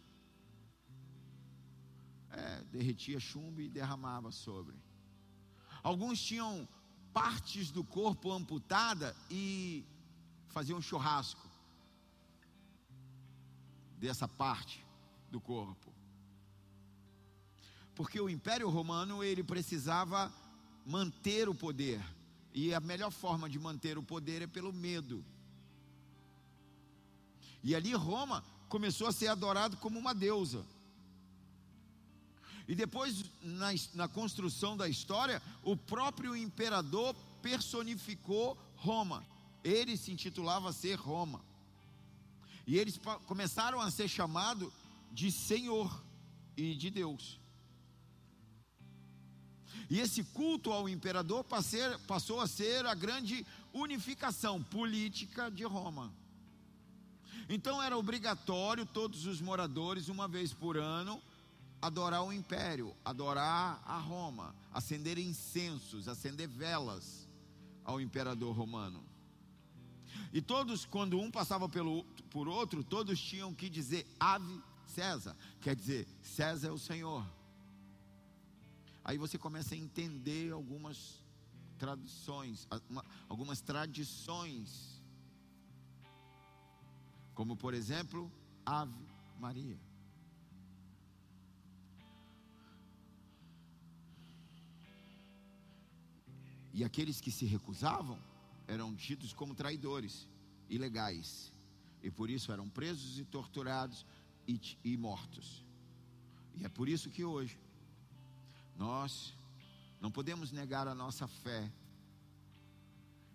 [2.36, 4.76] é, derretia chumbo e derramava sobre.
[5.82, 6.68] Alguns tinham
[7.12, 9.84] partes do corpo amputada e
[10.48, 11.52] faziam churrasco.
[13.96, 14.84] dessa parte
[15.30, 15.90] do corpo.
[17.94, 20.30] Porque o Império Romano ele precisava
[20.84, 22.04] manter o poder.
[22.52, 25.24] E a melhor forma de manter o poder é pelo medo.
[27.62, 30.66] E ali Roma começou a ser adorado como uma deusa.
[32.66, 39.24] E depois, na, na construção da história, o próprio imperador personificou Roma.
[39.62, 41.44] Ele se intitulava ser Roma.
[42.66, 44.72] E eles começaram a ser chamados
[45.12, 46.02] de Senhor
[46.56, 47.38] e de Deus.
[49.90, 51.44] E esse culto ao imperador
[52.06, 56.12] passou a ser a grande unificação política de Roma.
[57.48, 61.20] Então era obrigatório todos os moradores, uma vez por ano,
[61.84, 67.28] adorar o império, adorar a Roma, acender incensos, acender velas
[67.84, 69.04] ao imperador romano.
[70.32, 75.76] E todos, quando um passava pelo, por outro, todos tinham que dizer Ave César, quer
[75.76, 77.22] dizer, César é o Senhor.
[79.04, 81.22] Aí você começa a entender algumas
[81.76, 82.66] traduções,
[83.28, 85.02] algumas tradições,
[87.34, 88.32] como por exemplo,
[88.64, 89.06] Ave
[89.38, 89.78] Maria.
[96.74, 98.18] E aqueles que se recusavam
[98.66, 100.28] eram tidos como traidores,
[100.68, 101.52] ilegais,
[102.02, 104.04] e por isso eram presos e torturados
[104.46, 105.64] e, e mortos.
[106.56, 107.56] E é por isso que hoje
[108.76, 109.32] nós
[110.00, 111.70] não podemos negar a nossa fé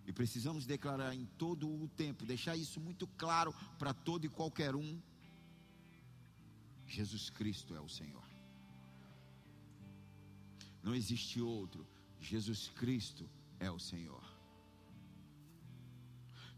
[0.06, 4.76] e precisamos declarar em todo o tempo, deixar isso muito claro para todo e qualquer
[4.76, 5.00] um:
[6.86, 8.28] Jesus Cristo é o Senhor.
[10.84, 11.88] Não existe outro.
[12.20, 14.24] Jesus Cristo é o Senhor.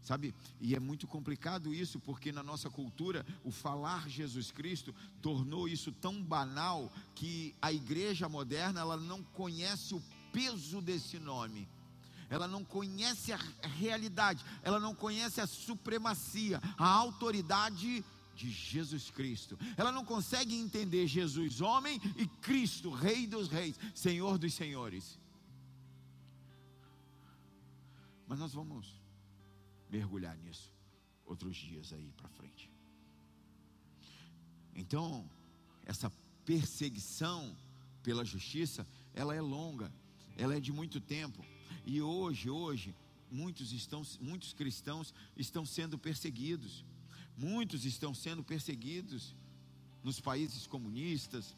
[0.02, 5.68] Sabe, e é muito complicado isso, porque na nossa cultura o falar Jesus Cristo tornou
[5.68, 10.02] isso tão banal que a igreja moderna ela não conhece o
[10.32, 11.68] peso desse nome.
[12.28, 13.38] Ela não conhece a
[13.76, 18.04] realidade, ela não conhece a supremacia, a autoridade
[18.34, 19.56] de Jesus Cristo.
[19.76, 25.21] Ela não consegue entender Jesus homem e Cristo, Rei dos reis, Senhor dos senhores.
[28.32, 28.98] Mas nós vamos
[29.90, 30.72] mergulhar nisso
[31.26, 32.70] outros dias aí para frente.
[34.74, 35.30] Então,
[35.84, 36.10] essa
[36.42, 37.54] perseguição
[38.02, 39.92] pela justiça, ela é longa,
[40.34, 41.44] ela é de muito tempo.
[41.84, 42.96] E hoje, hoje,
[43.30, 46.86] muitos estão, muitos cristãos estão sendo perseguidos.
[47.36, 49.36] Muitos estão sendo perseguidos
[50.02, 51.54] nos países comunistas,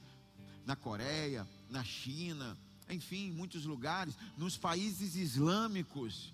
[0.67, 2.59] na Coreia, na China,
[2.89, 6.34] enfim, em muitos lugares, nos países islâmicos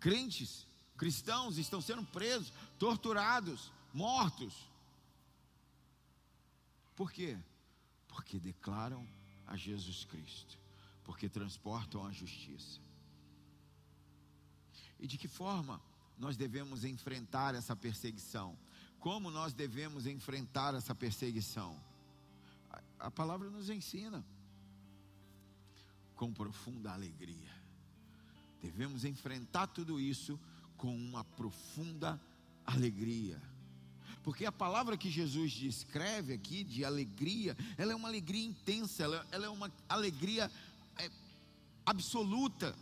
[0.00, 4.68] crentes, cristãos estão sendo presos, torturados, mortos.
[6.96, 7.38] Por quê?
[8.08, 9.06] Porque declaram
[9.46, 10.58] a Jesus Cristo,
[11.04, 12.80] porque transportam a justiça.
[14.98, 15.80] E de que forma
[16.18, 18.56] nós devemos enfrentar essa perseguição?
[18.98, 21.74] Como nós devemos enfrentar essa perseguição?
[22.98, 24.22] A, palavra nos ensina
[26.14, 27.59] com profunda alegria.
[28.62, 30.38] Devemos enfrentar tudo isso
[30.76, 32.20] com uma profunda
[32.64, 33.40] alegria.
[34.22, 39.26] Porque a palavra que Jesus descreve aqui de alegria, ela é uma alegria intensa, ela,
[39.30, 40.50] ela é uma alegria
[40.98, 41.10] é,
[41.86, 42.74] absoluta.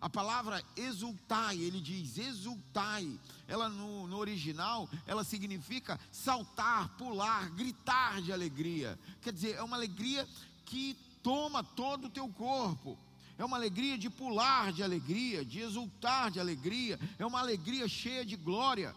[0.00, 3.18] A palavra exultai, ele diz exultai.
[3.46, 8.98] Ela no, no, original, ela significa saltar, pular, gritar de alegria.
[9.20, 10.26] Quer dizer, é uma alegria
[10.64, 12.96] que toma todo o teu corpo
[13.40, 18.22] é uma alegria de pular de alegria, de exultar de alegria, é uma alegria cheia
[18.22, 18.94] de glória.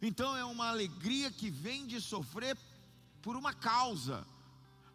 [0.00, 2.56] Então é uma alegria que vem de sofrer
[3.20, 4.24] por uma causa,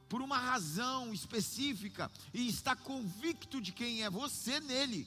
[0.07, 5.05] por uma razão específica, e está convicto de quem é você nele.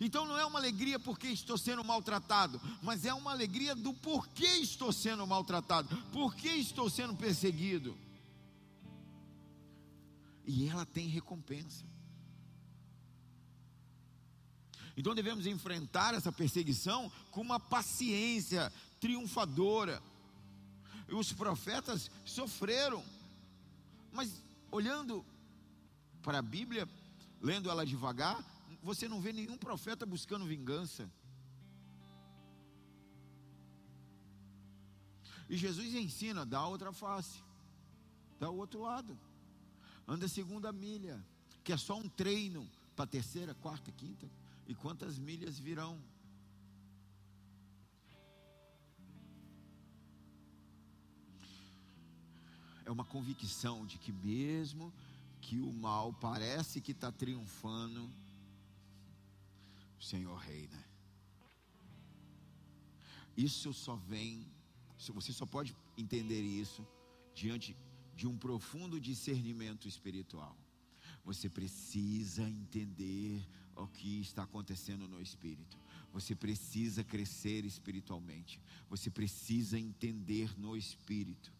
[0.00, 4.56] Então não é uma alegria porque estou sendo maltratado, mas é uma alegria do porquê
[4.56, 7.94] estou sendo maltratado, porquê estou sendo perseguido
[10.46, 11.84] e ela tem recompensa.
[14.96, 20.02] Então devemos enfrentar essa perseguição com uma paciência triunfadora.
[21.08, 23.04] Os profetas sofreram,
[24.12, 25.24] mas olhando
[26.22, 26.88] para a Bíblia,
[27.40, 28.42] lendo ela devagar,
[28.82, 31.10] você não vê nenhum profeta buscando vingança.
[35.48, 37.42] E Jesus ensina, dá outra face,
[38.38, 39.18] dá o outro lado
[40.06, 41.24] Anda segunda milha,
[41.62, 44.30] que é só um treino para terceira, quarta, quinta.
[44.66, 45.98] E quantas milhas virão?
[52.84, 54.92] É uma convicção de que mesmo
[55.40, 58.10] que o mal parece que está triunfando,
[59.98, 60.84] o Senhor reina.
[63.36, 64.46] Isso só vem,
[65.12, 66.86] você só pode entender isso
[67.34, 67.76] diante
[68.14, 70.56] de um profundo discernimento espiritual.
[71.24, 75.78] Você precisa entender o que está acontecendo no espírito.
[76.12, 78.60] Você precisa crescer espiritualmente.
[78.88, 81.52] Você precisa entender no espírito.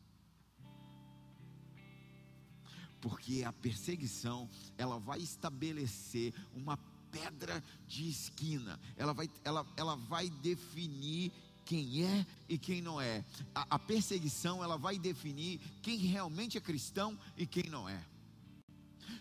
[3.00, 4.48] Porque a perseguição,
[4.78, 6.76] ela vai estabelecer uma
[7.10, 8.78] pedra de esquina.
[8.96, 11.32] Ela vai, ela, ela vai definir
[11.64, 13.24] quem é e quem não é.
[13.54, 18.04] A, a, perseguição ela vai definir quem realmente é cristão e quem não é.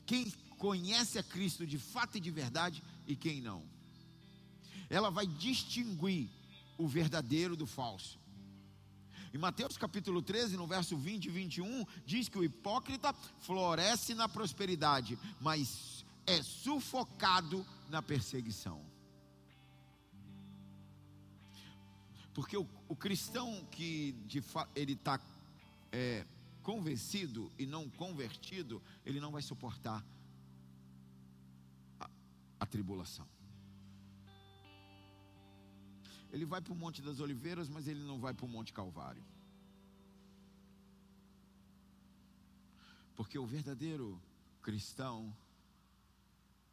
[0.05, 3.63] Quem conhece a Cristo de fato e de verdade e quem não.
[4.89, 6.29] Ela vai distinguir
[6.77, 8.19] o verdadeiro do falso.
[9.33, 14.29] Em Mateus capítulo 13, no verso 20 e 21, diz que o hipócrita floresce na
[14.29, 18.92] prosperidade, mas é sufocado na perseguição.
[22.33, 24.43] Porque o, o cristão que de
[24.75, 25.19] ele está
[25.91, 26.25] é,
[26.63, 30.03] convencido e não convertido, ele não vai suportar
[31.99, 32.09] a,
[32.59, 33.27] a tribulação.
[36.31, 39.23] Ele vai para o Monte das Oliveiras, mas ele não vai para o Monte Calvário.
[43.15, 44.19] Porque o verdadeiro
[44.63, 45.31] cristão,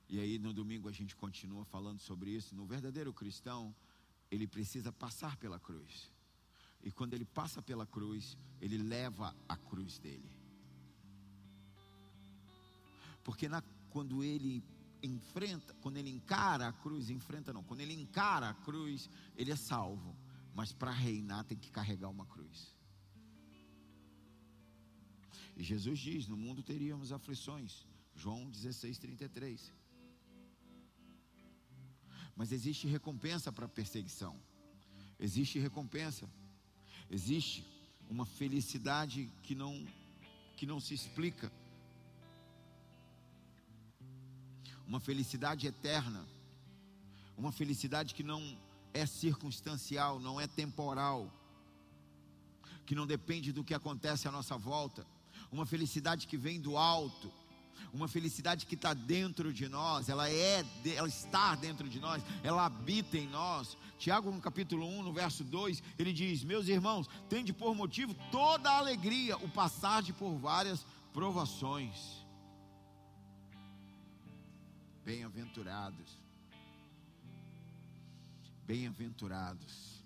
[0.08, 3.74] e aí no domingo a gente continua falando sobre isso, no verdadeiro cristão,
[4.30, 6.10] ele precisa passar pela cruz.
[6.82, 10.30] E quando ele passa pela cruz, ele leva a cruz dele.
[13.22, 14.62] Porque na, quando ele
[15.02, 19.56] enfrenta, quando ele encara a cruz, enfrenta não, quando ele encara a cruz, ele é
[19.56, 20.16] salvo.
[20.54, 22.74] Mas para reinar tem que carregar uma cruz.
[25.56, 27.86] E Jesus diz: no mundo teríamos aflições.
[28.14, 29.72] João 16, 33.
[32.36, 34.36] Mas existe recompensa para a perseguição.
[35.18, 36.28] Existe recompensa.
[37.10, 37.64] Existe
[38.08, 39.86] uma felicidade que não
[40.56, 41.50] que não se explica.
[44.86, 46.26] Uma felicidade eterna.
[47.36, 48.42] Uma felicidade que não
[48.92, 51.32] é circunstancial, não é temporal.
[52.84, 55.06] Que não depende do que acontece à nossa volta.
[55.50, 57.32] Uma felicidade que vem do alto
[57.92, 60.64] uma felicidade que está dentro de nós, ela é,
[60.94, 63.76] ela está dentro de nós, ela habita em nós.
[63.98, 68.70] Tiago, no capítulo 1, no verso 2, ele diz: Meus irmãos, tende por motivo toda
[68.70, 72.20] a alegria o passar de por várias provações.
[75.04, 76.18] Bem-aventurados,
[78.66, 80.04] bem-aventurados,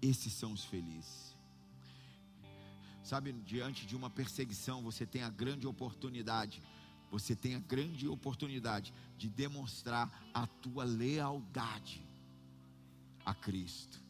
[0.00, 1.36] esses são os felizes.
[3.02, 6.62] Sabe, diante de uma perseguição, você tem a grande oportunidade
[7.10, 12.06] você tem a grande oportunidade de demonstrar a tua lealdade
[13.24, 14.00] a Cristo.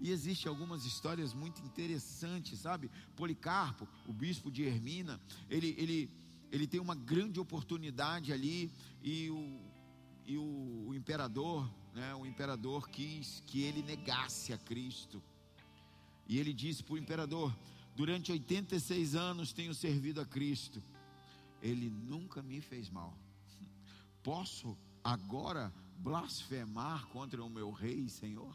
[0.00, 2.90] E existe algumas histórias muito interessantes, sabe?
[3.16, 6.10] Policarpo, o bispo de Hermina, ele, ele,
[6.52, 8.70] ele tem uma grande oportunidade ali
[9.02, 9.60] e o,
[10.24, 15.22] e o, o imperador, né, o imperador quis que ele negasse a Cristo.
[16.28, 17.56] E ele disse para o imperador:
[17.96, 20.80] Durante 86 anos tenho servido a Cristo
[21.62, 23.16] ele nunca me fez mal.
[24.22, 28.54] Posso agora blasfemar contra o meu rei e senhor?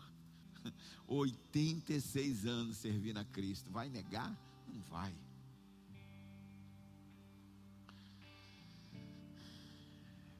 [1.07, 4.31] 86 anos servindo a Cristo, vai negar?
[4.67, 5.13] Não vai.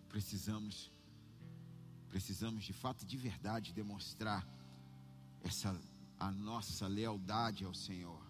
[0.10, 0.92] Precisamos,
[2.10, 4.48] precisamos de fato, de verdade, demonstrar
[5.44, 5.76] essa
[6.20, 8.22] a nossa lealdade ao Senhor.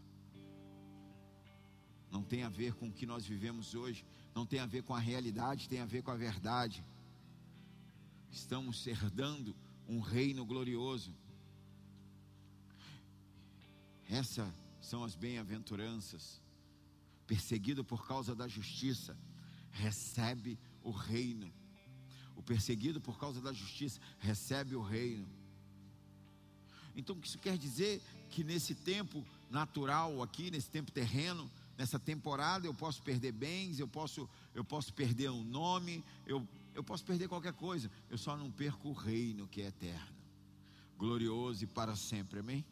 [2.09, 4.95] Não tem a ver com o que nós vivemos hoje, não tem a ver com
[4.95, 6.83] a realidade, tem a ver com a verdade.
[8.31, 9.55] Estamos herdando
[9.87, 11.13] um reino glorioso.
[14.09, 16.41] Essas são as bem-aventuranças.
[17.27, 19.17] Perseguido por causa da justiça,
[19.71, 21.51] recebe o reino.
[22.35, 25.27] O perseguido por causa da justiça recebe o reino.
[26.95, 32.73] Então, isso quer dizer que nesse tempo natural aqui, nesse tempo terreno, nessa temporada eu
[32.73, 37.53] posso perder bens, eu posso, eu posso perder um nome, eu, eu posso perder qualquer
[37.53, 40.15] coisa, eu só não perco o reino que é eterno,
[40.97, 42.65] glorioso e para sempre, amém?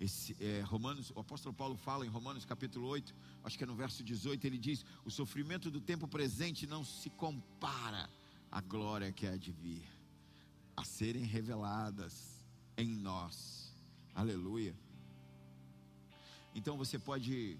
[0.00, 3.76] Esse, é, Romanos, o apóstolo Paulo fala em Romanos capítulo 8, acho que é no
[3.76, 8.10] verso 18, ele diz: O sofrimento do tempo presente não se compara
[8.50, 9.84] à glória que há de vir,
[10.76, 12.44] a serem reveladas
[12.76, 13.72] em nós.
[14.14, 14.74] Aleluia.
[16.54, 17.58] Então você pode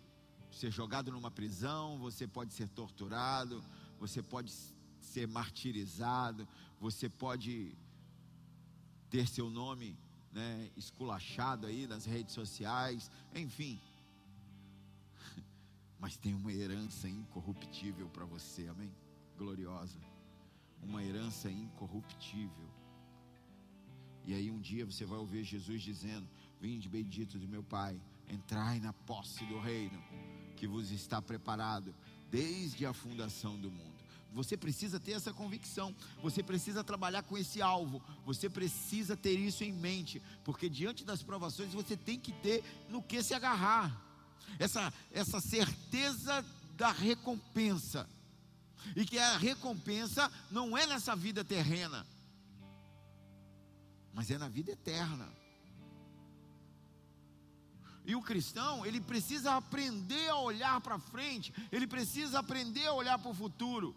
[0.51, 3.62] ser jogado numa prisão, você pode ser torturado,
[3.99, 4.53] você pode
[5.01, 6.47] ser martirizado,
[6.80, 7.76] você pode
[9.11, 9.99] ter seu nome
[10.32, 13.80] né, esculachado aí nas redes sociais, enfim.
[15.99, 18.92] Mas tem uma herança incorruptível para você, amém?
[19.36, 19.99] Gloriosa.
[20.82, 22.68] Uma herança incorruptível.
[24.24, 26.28] E aí um dia você vai ouvir Jesus dizendo:
[26.61, 30.03] Vinde bendito do meu Pai, entrai na posse do reino
[30.57, 31.95] que vos está preparado
[32.31, 33.95] desde a fundação do mundo.
[34.33, 39.62] Você precisa ter essa convicção, você precisa trabalhar com esse alvo, você precisa ter isso
[39.62, 43.97] em mente, porque diante das provações você tem que ter no que se agarrar,
[44.59, 46.45] essa, essa certeza
[46.77, 48.09] da recompensa,
[48.97, 52.05] e que a recompensa não é nessa vida terrena,
[54.12, 55.43] mas é na vida eterna.
[58.05, 63.18] E o cristão, ele precisa aprender a olhar para frente, ele precisa aprender a olhar
[63.18, 63.96] para o futuro.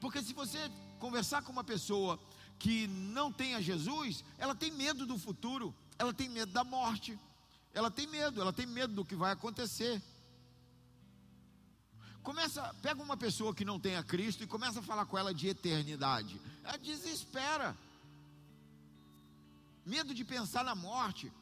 [0.00, 2.18] Porque se você conversar com uma pessoa
[2.58, 7.18] que não tenha Jesus, ela tem medo do futuro, ela tem medo da morte,
[7.74, 10.00] ela tem medo, ela tem medo do que vai acontecer.
[12.22, 15.48] Começa, pega uma pessoa que não tenha Cristo e começa a falar com ela de
[15.48, 16.40] eternidade.
[16.62, 17.76] Ela desespera.
[19.84, 21.32] Medo de pensar na morte.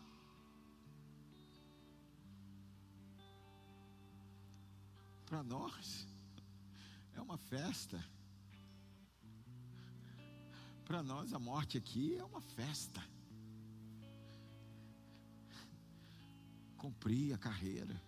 [5.29, 6.09] Para nós
[7.15, 8.03] é uma festa.
[10.87, 13.05] Para nós, a morte aqui é uma festa.
[16.79, 18.01] Cumpri a carreira,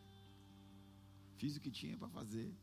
[1.37, 2.57] fiz o que tinha para fazer.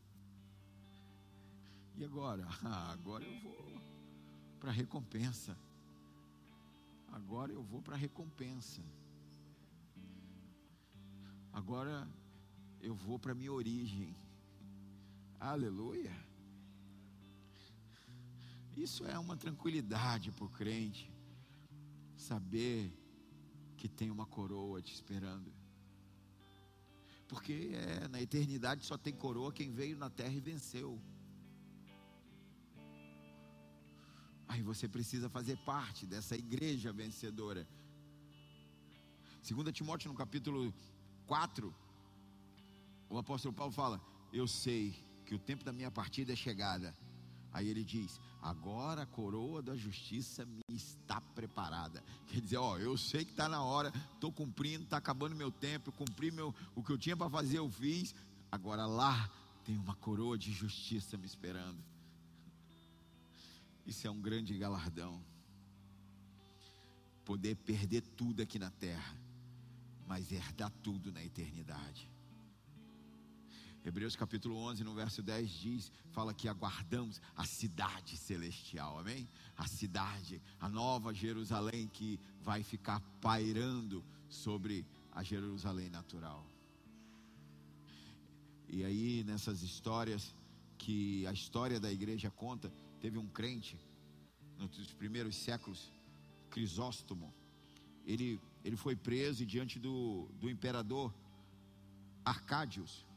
[1.94, 2.44] E agora?
[2.64, 3.80] Ah, agora eu vou
[4.58, 5.56] para a recompensa.
[7.12, 8.82] Agora eu vou para a recompensa.
[11.52, 12.08] Agora
[12.80, 14.16] eu vou para a minha origem.
[15.40, 16.12] Aleluia.
[18.76, 21.12] Isso é uma tranquilidade para o crente,
[22.16, 22.92] saber
[23.76, 25.52] que tem uma coroa te esperando.
[27.28, 31.00] Porque é, na eternidade só tem coroa quem veio na terra e venceu.
[34.48, 37.68] Aí você precisa fazer parte dessa igreja vencedora.
[39.48, 40.74] 2 Timóteo no capítulo
[41.26, 41.72] 4,
[43.08, 44.00] o apóstolo Paulo fala:
[44.32, 46.92] Eu sei que o tempo da minha partida é chegada
[47.52, 52.02] Aí ele diz: Agora a coroa da justiça me está preparada.
[52.26, 55.92] Quer dizer, ó, eu sei que está na hora, estou cumprindo, está acabando meu tempo,
[55.92, 58.14] cumpri meu, o que eu tinha para fazer, eu fiz.
[58.50, 59.30] Agora lá
[59.64, 61.82] tem uma coroa de justiça me esperando.
[63.86, 65.22] Isso é um grande galardão.
[67.24, 69.16] Poder perder tudo aqui na terra,
[70.06, 72.10] mas herdar tudo na eternidade.
[73.88, 79.26] Hebreus capítulo 11, no verso 10 diz, fala que aguardamos a cidade celestial, amém?
[79.56, 86.46] A cidade, a nova Jerusalém que vai ficar pairando sobre a Jerusalém natural.
[88.68, 90.34] E aí nessas histórias
[90.76, 92.70] que a história da igreja conta,
[93.00, 93.78] teve um crente
[94.58, 95.90] nos primeiros séculos,
[96.50, 97.32] Crisóstomo.
[98.04, 101.10] Ele, ele foi preso e diante do, do imperador
[102.22, 103.07] Arcádios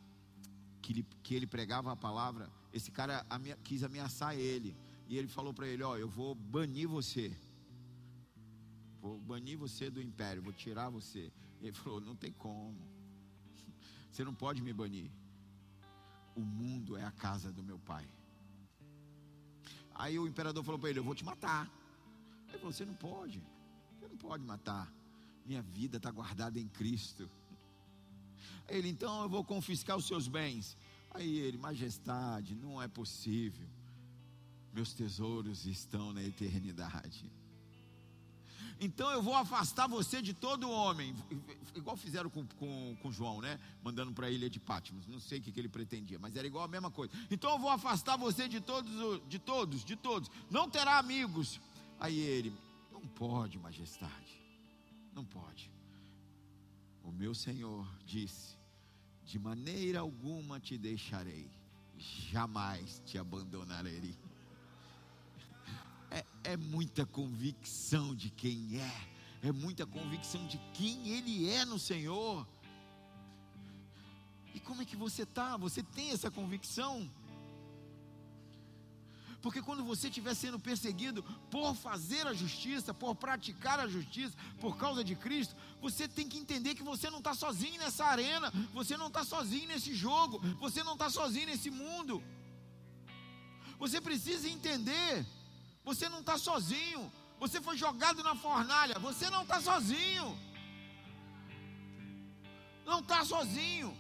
[0.82, 3.26] que que ele pregava a palavra, esse cara
[3.64, 4.76] quis ameaçar ele.
[5.08, 7.36] E ele falou para ele: Ó, eu vou banir você.
[9.02, 11.32] Vou banir você do império, vou tirar você.
[11.62, 12.82] Ele falou: Não tem como.
[14.12, 15.10] Você não pode me banir.
[16.36, 18.08] O mundo é a casa do meu pai.
[19.96, 21.70] Aí o imperador falou para ele: Eu vou te matar.
[22.48, 23.42] Ele falou: Você não pode.
[24.00, 24.92] Você não pode matar.
[25.46, 27.30] Minha vida está guardada em Cristo.
[28.68, 30.78] Ele, então eu vou confiscar os seus bens.
[31.12, 33.68] Aí ele, majestade, não é possível.
[34.74, 37.30] Meus tesouros estão na eternidade.
[38.80, 41.16] Então eu vou afastar você de todo homem,
[41.76, 43.60] igual fizeram com, com, com João, né?
[43.84, 45.06] Mandando para a ilha de Patmos.
[45.06, 47.14] Não sei o que, que ele pretendia, mas era igual a mesma coisa.
[47.30, 48.92] Então eu vou afastar você de todos,
[49.28, 50.32] de todos, de todos.
[50.50, 51.62] Não terá amigos.
[52.00, 52.52] Aí ele,
[52.92, 54.42] não pode, majestade,
[55.14, 55.70] não pode.
[57.12, 58.56] O meu Senhor disse:
[59.26, 61.52] De maneira alguma te deixarei,
[61.98, 64.16] jamais te abandonarei.
[66.10, 69.08] É, é muita convicção de quem é,
[69.44, 72.48] é muita convicção de quem Ele é no Senhor.
[74.56, 75.58] E como é que você está?
[75.58, 77.12] Você tem essa convicção?
[79.42, 84.78] Porque quando você estiver sendo perseguido por fazer a justiça, por praticar a justiça, por
[84.78, 88.96] causa de Cristo, você tem que entender que você não está sozinho nessa arena, você
[88.96, 92.24] não está sozinho nesse jogo, você não está sozinho nesse mundo.
[93.80, 95.26] Você precisa entender,
[95.84, 100.38] você não está sozinho, você foi jogado na fornalha, você não está sozinho.
[102.86, 103.98] Não está sozinho.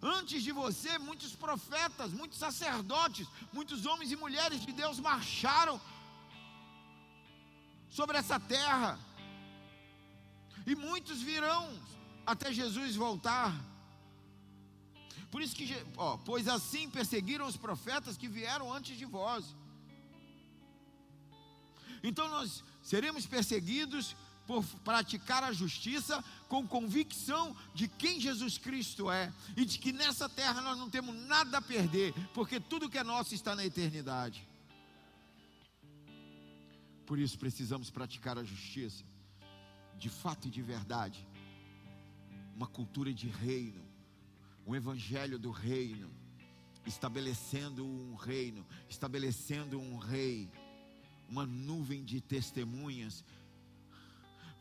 [0.00, 5.80] Antes de você, muitos profetas, muitos sacerdotes, muitos homens e mulheres de Deus marcharam
[7.90, 8.98] sobre essa terra.
[10.66, 11.68] E muitos virão
[12.24, 13.52] até Jesus voltar.
[15.30, 19.44] Por isso que, ó, pois assim perseguiram os profetas que vieram antes de vós.
[22.02, 24.14] Então nós seremos perseguidos
[24.48, 30.26] por praticar a justiça com convicção de quem Jesus Cristo é e de que nessa
[30.26, 34.48] terra nós não temos nada a perder, porque tudo que é nosso está na eternidade.
[37.04, 39.04] Por isso precisamos praticar a justiça,
[39.98, 41.28] de fato e de verdade,
[42.56, 43.84] uma cultura de reino,
[44.66, 46.10] um evangelho do reino,
[46.86, 50.50] estabelecendo um reino, estabelecendo um rei,
[51.28, 53.22] uma nuvem de testemunhas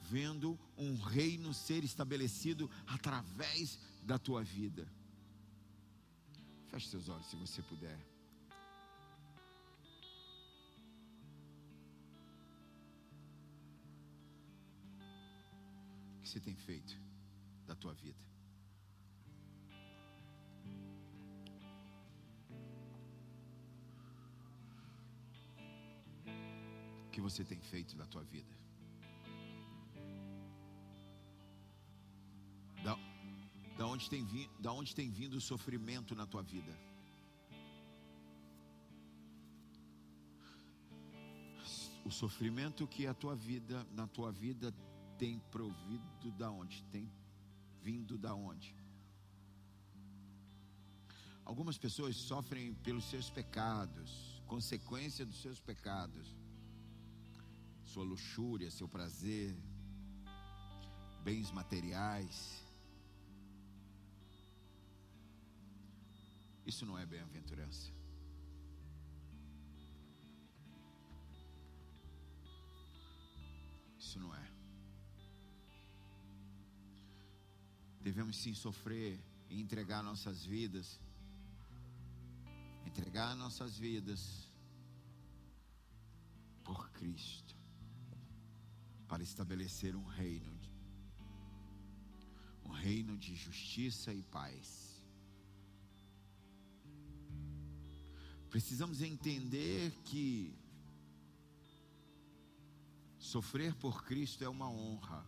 [0.10, 4.88] vendo um reino ser estabelecido através da tua vida.
[6.70, 7.98] Feche seus olhos se você puder.
[16.18, 16.98] O que você tem feito
[17.66, 18.20] da tua vida?
[27.08, 28.57] O que você tem feito da tua vida?
[33.78, 36.76] Da onde tem, vi, da onde tem vindo o sofrimento na tua vida?
[42.04, 44.74] O sofrimento que a tua vida, na tua vida
[45.20, 46.84] tem provido da onde?
[46.86, 47.08] Tem
[47.84, 48.76] vindo da onde?
[51.46, 56.36] Algumas pessoas sofrem pelos seus pecados, consequência dos seus pecados,
[57.86, 59.56] sua luxúria, seu prazer,
[61.24, 62.67] bens materiais.
[66.68, 67.90] Isso não é bem-aventurança.
[73.98, 74.52] Isso não é.
[78.02, 79.18] Devemos sim sofrer
[79.50, 81.00] e entregar nossas vidas.
[82.86, 84.52] Entregar nossas vidas
[86.66, 87.56] por Cristo.
[89.08, 90.60] Para estabelecer um reino.
[92.66, 94.87] Um reino de justiça e paz
[98.50, 100.56] Precisamos entender que
[103.20, 105.26] sofrer por Cristo é uma honra.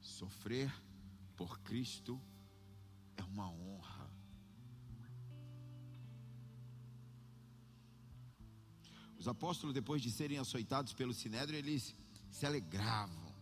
[0.00, 0.72] Sofrer
[1.36, 2.20] por Cristo
[3.16, 4.08] é uma honra.
[9.18, 11.94] Os apóstolos, depois de serem açoitados pelo sinédrio, eles
[12.30, 13.32] se alegravam.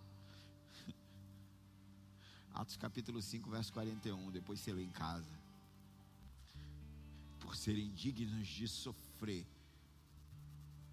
[2.53, 5.40] Atos capítulo 5, verso 41, depois você lê em casa
[7.41, 9.47] por serem dignos de sofrer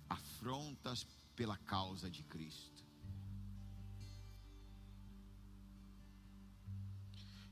[0.10, 2.84] afrontas pela causa de Cristo.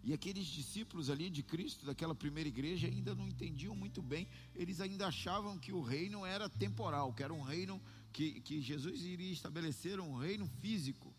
[0.04, 4.80] E aqueles discípulos ali de Cristo, daquela primeira igreja, ainda não entendiam muito bem, eles
[4.80, 7.82] ainda achavam que o reino era temporal, que era um reino
[8.14, 11.12] que, que Jesus iria estabelecer, um reino físico.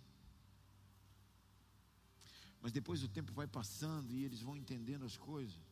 [2.62, 5.65] Mas depois o tempo vai passando e eles vão entendendo as coisas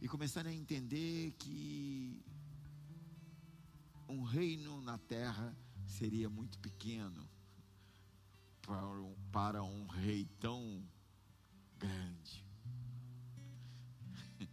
[0.00, 2.24] e começarem a entender que
[4.08, 5.54] um reino na terra
[5.86, 7.28] seria muito pequeno
[8.62, 10.82] para um, para um rei tão
[11.78, 12.44] grande.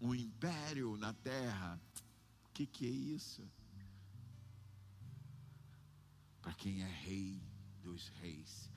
[0.00, 1.78] Um império na terra,
[2.46, 3.46] o que, que é isso?
[6.40, 7.42] Para quem é rei
[7.82, 8.70] dos reis,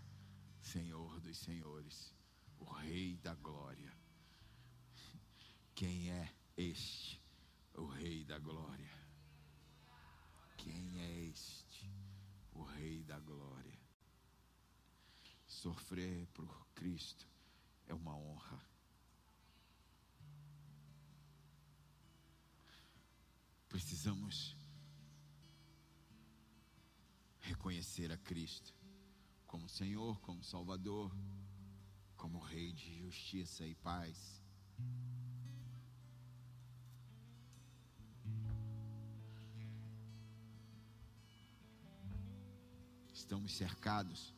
[0.62, 2.14] senhor dos senhores,
[2.60, 4.03] o rei da glória.
[5.76, 7.20] Quem é este,
[7.74, 8.92] o Rei da Glória?
[10.56, 11.90] Quem é este,
[12.54, 13.80] o Rei da Glória?
[15.48, 17.28] Sofrer por Cristo
[17.88, 18.62] é uma honra.
[23.68, 24.56] Precisamos
[27.40, 28.76] reconhecer a Cristo
[29.48, 31.12] como Senhor, como Salvador,
[32.16, 34.44] como Rei de justiça e paz
[43.24, 44.34] Estamos cercados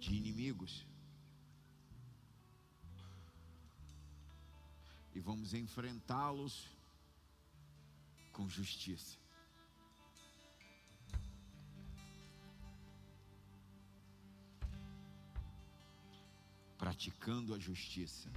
[0.00, 0.86] de inimigos.
[5.14, 6.66] E vamos enfrentá-los
[8.32, 9.18] com justiça.
[16.78, 18.30] Praticando a justiça.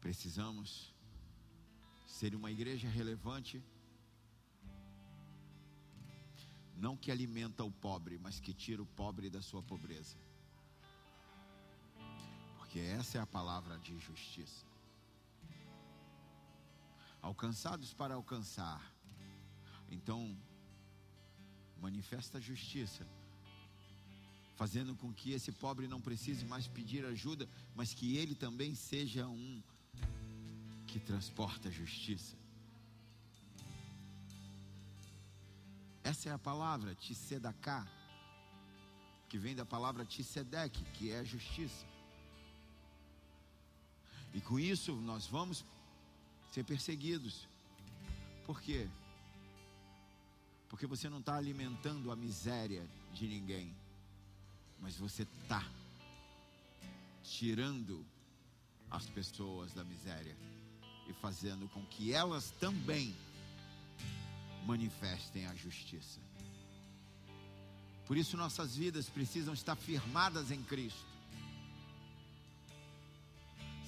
[0.00, 0.94] Precisamos
[2.06, 3.60] ser uma igreja relevante
[6.80, 10.16] não que alimenta o pobre, mas que tira o pobre da sua pobreza.
[12.56, 14.64] Porque essa é a palavra de justiça.
[17.20, 18.80] Alcançados para alcançar.
[19.90, 20.34] Então,
[21.78, 23.06] manifesta a justiça,
[24.56, 29.26] fazendo com que esse pobre não precise mais pedir ajuda, mas que ele também seja
[29.26, 29.62] um
[30.86, 32.39] que transporta a justiça.
[36.10, 37.86] Essa é a palavra, Tissedaká,
[39.28, 41.86] que vem da palavra Tissedek, que é justiça.
[44.34, 45.64] E com isso nós vamos
[46.50, 47.46] ser perseguidos.
[48.44, 48.88] Por quê?
[50.68, 52.84] Porque você não está alimentando a miséria
[53.14, 53.72] de ninguém,
[54.80, 55.64] mas você está
[57.22, 58.04] tirando
[58.90, 60.36] as pessoas da miséria
[61.08, 63.14] e fazendo com que elas também
[64.70, 66.20] manifestem a justiça.
[68.06, 71.10] Por isso, nossas vidas precisam estar firmadas em Cristo.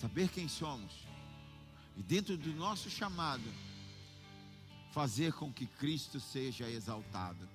[0.01, 0.93] Saber quem somos
[1.97, 3.49] e, dentro do nosso chamado,
[4.93, 7.49] fazer com que Cristo seja exaltado.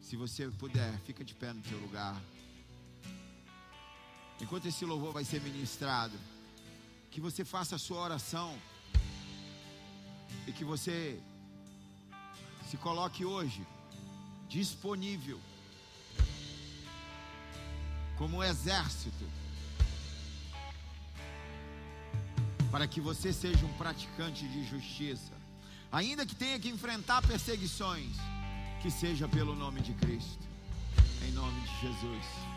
[0.00, 2.16] Se você puder, fica de pé no seu lugar.
[4.40, 6.16] Enquanto esse louvor vai ser ministrado,
[7.10, 8.50] que você faça a sua oração
[10.46, 11.20] e que você
[12.66, 13.64] se coloque hoje
[14.48, 15.40] disponível
[18.18, 19.24] como um exército
[22.70, 25.32] para que você seja um praticante de justiça,
[25.92, 28.16] ainda que tenha que enfrentar perseguições,
[28.82, 30.44] que seja pelo nome de Cristo,
[31.26, 32.24] em nome de Jesus.
[32.24, 32.55] Jesus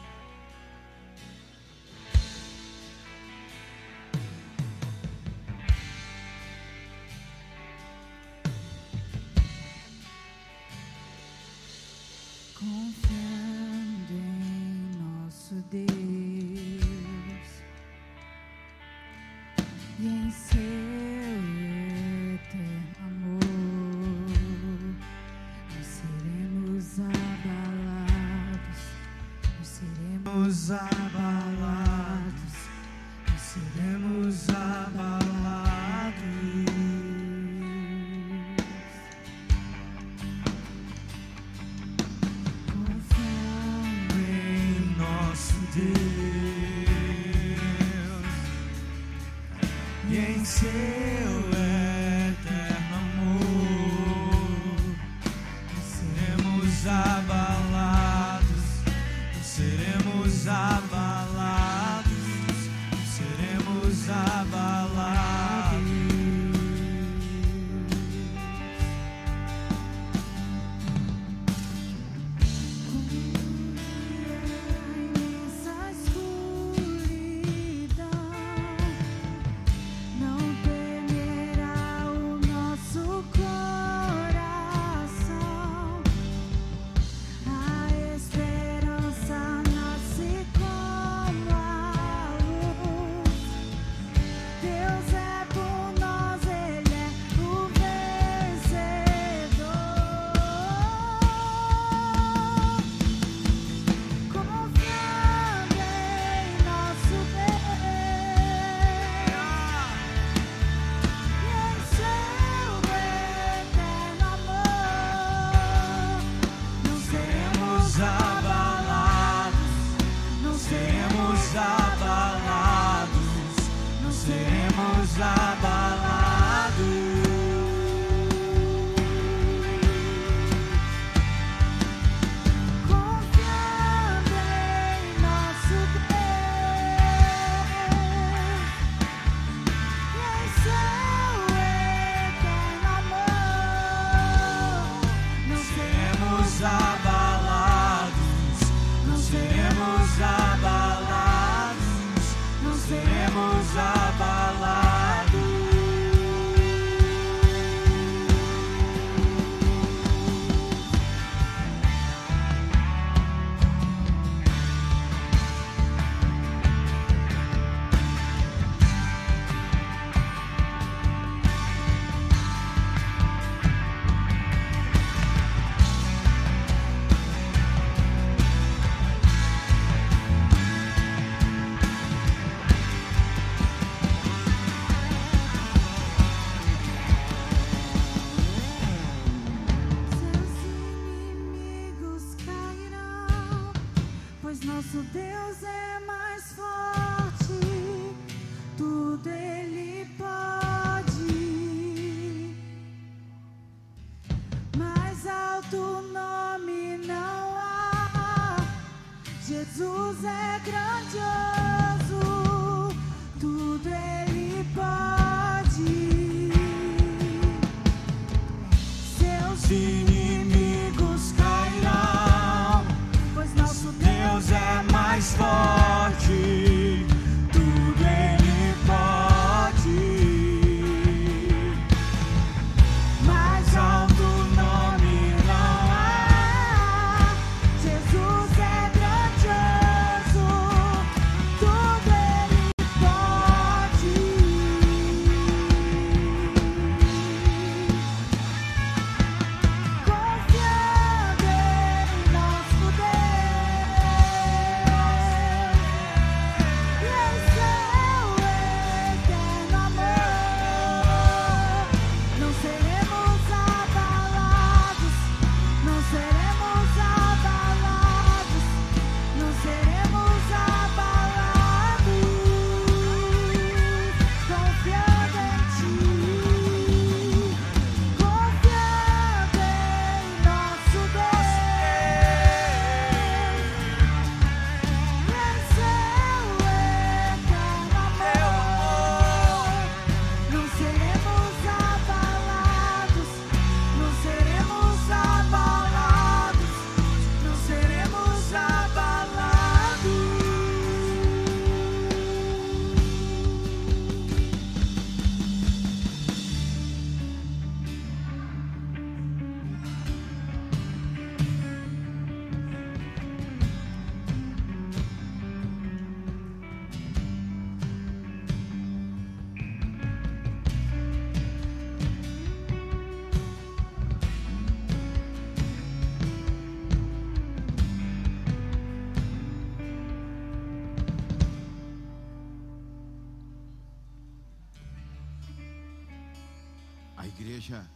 [337.70, 337.88] igreja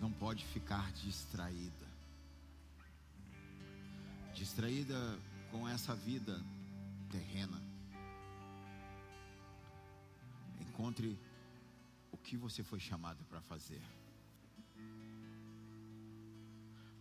[0.00, 1.86] não pode ficar distraída.
[4.32, 4.96] Distraída
[5.50, 6.40] com essa vida
[7.10, 7.60] terrena.
[10.60, 11.18] Encontre
[12.12, 13.82] o que você foi chamado para fazer.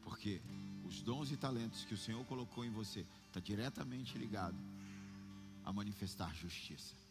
[0.01, 0.41] Porque
[0.85, 4.57] os dons e talentos que o Senhor colocou em você está diretamente ligado
[5.63, 7.04] a manifestar justiça.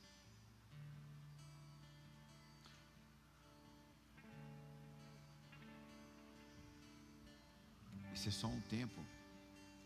[8.27, 9.05] É só um tempo.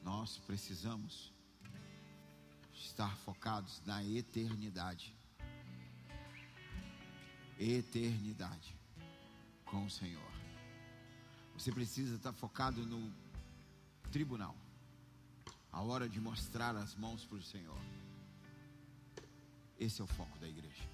[0.04, 1.32] Nós precisamos
[2.72, 5.12] estar focados na eternidade.
[7.58, 8.76] Eternidade
[9.64, 10.30] com o Senhor.
[11.54, 13.12] Você precisa estar focado no
[14.12, 14.56] tribunal.
[15.72, 17.80] A hora de mostrar as mãos para o Senhor.
[19.80, 20.88] Esse é o foco da igreja.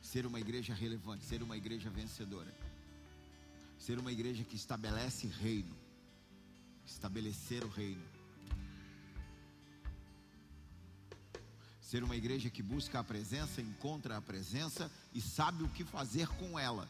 [0.00, 2.52] Ser uma igreja relevante, ser uma igreja vencedora.
[3.78, 5.81] Ser uma igreja que estabelece reino.
[6.86, 8.04] Estabelecer o reino.
[11.80, 16.26] Ser uma igreja que busca a presença, encontra a presença e sabe o que fazer
[16.28, 16.88] com ela.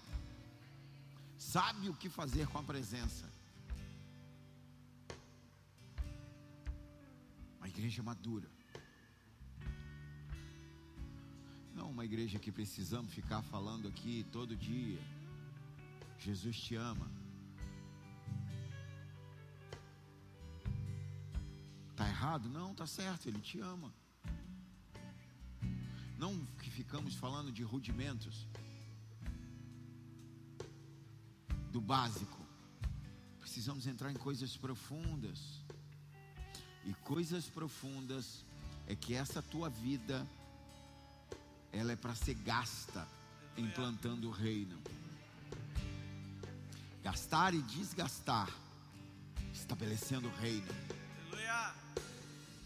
[1.36, 3.28] Sabe o que fazer com a presença.
[7.59, 8.49] Uma igreja madura.
[11.74, 15.01] Não uma igreja que precisamos ficar falando aqui todo dia.
[16.18, 17.22] Jesus te ama.
[22.23, 22.49] Errado?
[22.49, 23.93] Não, tá certo, ele te ama.
[26.16, 28.47] Não que ficamos falando de rudimentos
[31.73, 32.41] do básico.
[33.41, 35.64] Precisamos entrar em coisas profundas.
[36.85, 38.45] E coisas profundas
[38.87, 40.25] é que essa tua vida
[41.73, 43.07] ela é para ser gasta
[43.57, 44.81] implantando o reino.
[47.03, 48.49] Gastar e desgastar,
[49.53, 50.73] estabelecendo o reino.
[51.27, 51.82] Aleluia.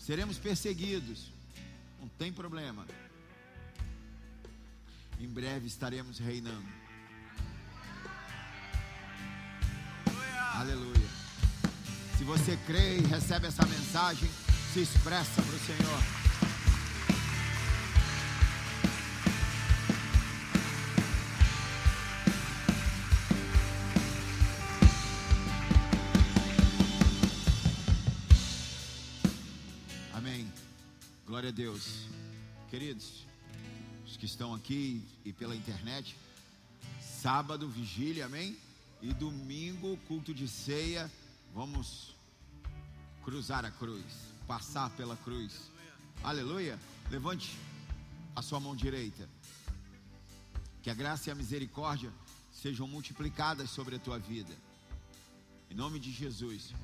[0.06, 1.32] Seremos perseguidos,
[2.00, 2.86] não tem problema.
[5.18, 6.64] Em breve estaremos reinando.
[10.54, 11.08] Aleluia.
[12.16, 14.30] Se você crê e recebe essa mensagem,
[14.72, 16.25] se expressa para o Senhor.
[31.56, 32.06] Deus.
[32.68, 33.24] Queridos,
[34.04, 36.14] os que estão aqui e pela internet,
[37.00, 38.58] sábado, vigília, amém?
[39.00, 41.10] E domingo, culto de ceia,
[41.54, 42.14] vamos
[43.24, 44.04] cruzar a cruz.
[44.46, 45.70] passar pela cruz.
[46.22, 46.78] Aleluia.
[47.10, 47.56] Levante
[48.36, 49.26] a sua mão direita.
[50.82, 52.12] Que a graça e a misericórdia
[52.52, 54.54] sejam multiplicadas sobre a tua vida.
[55.70, 56.74] Em nome de Jesus.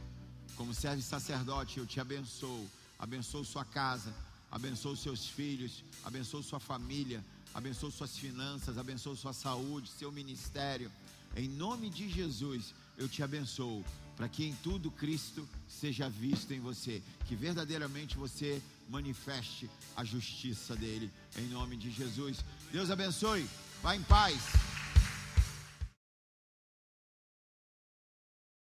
[0.57, 2.67] Como servo sacerdote, eu te abençoo.
[2.99, 4.15] Abençoo sua casa,
[4.53, 7.25] abençoo seus filhos, abençoo sua família,
[7.55, 10.93] abençoo suas finanças, abençoo sua saúde, seu ministério.
[11.35, 13.83] Em nome de Jesus, eu te abençoo,
[14.15, 20.77] para que em tudo Cristo seja visto em você, que verdadeiramente você manifeste a justiça
[20.77, 22.45] dele, em nome de Jesus.
[22.71, 23.49] Deus abençoe,
[23.83, 24.72] vá em paz.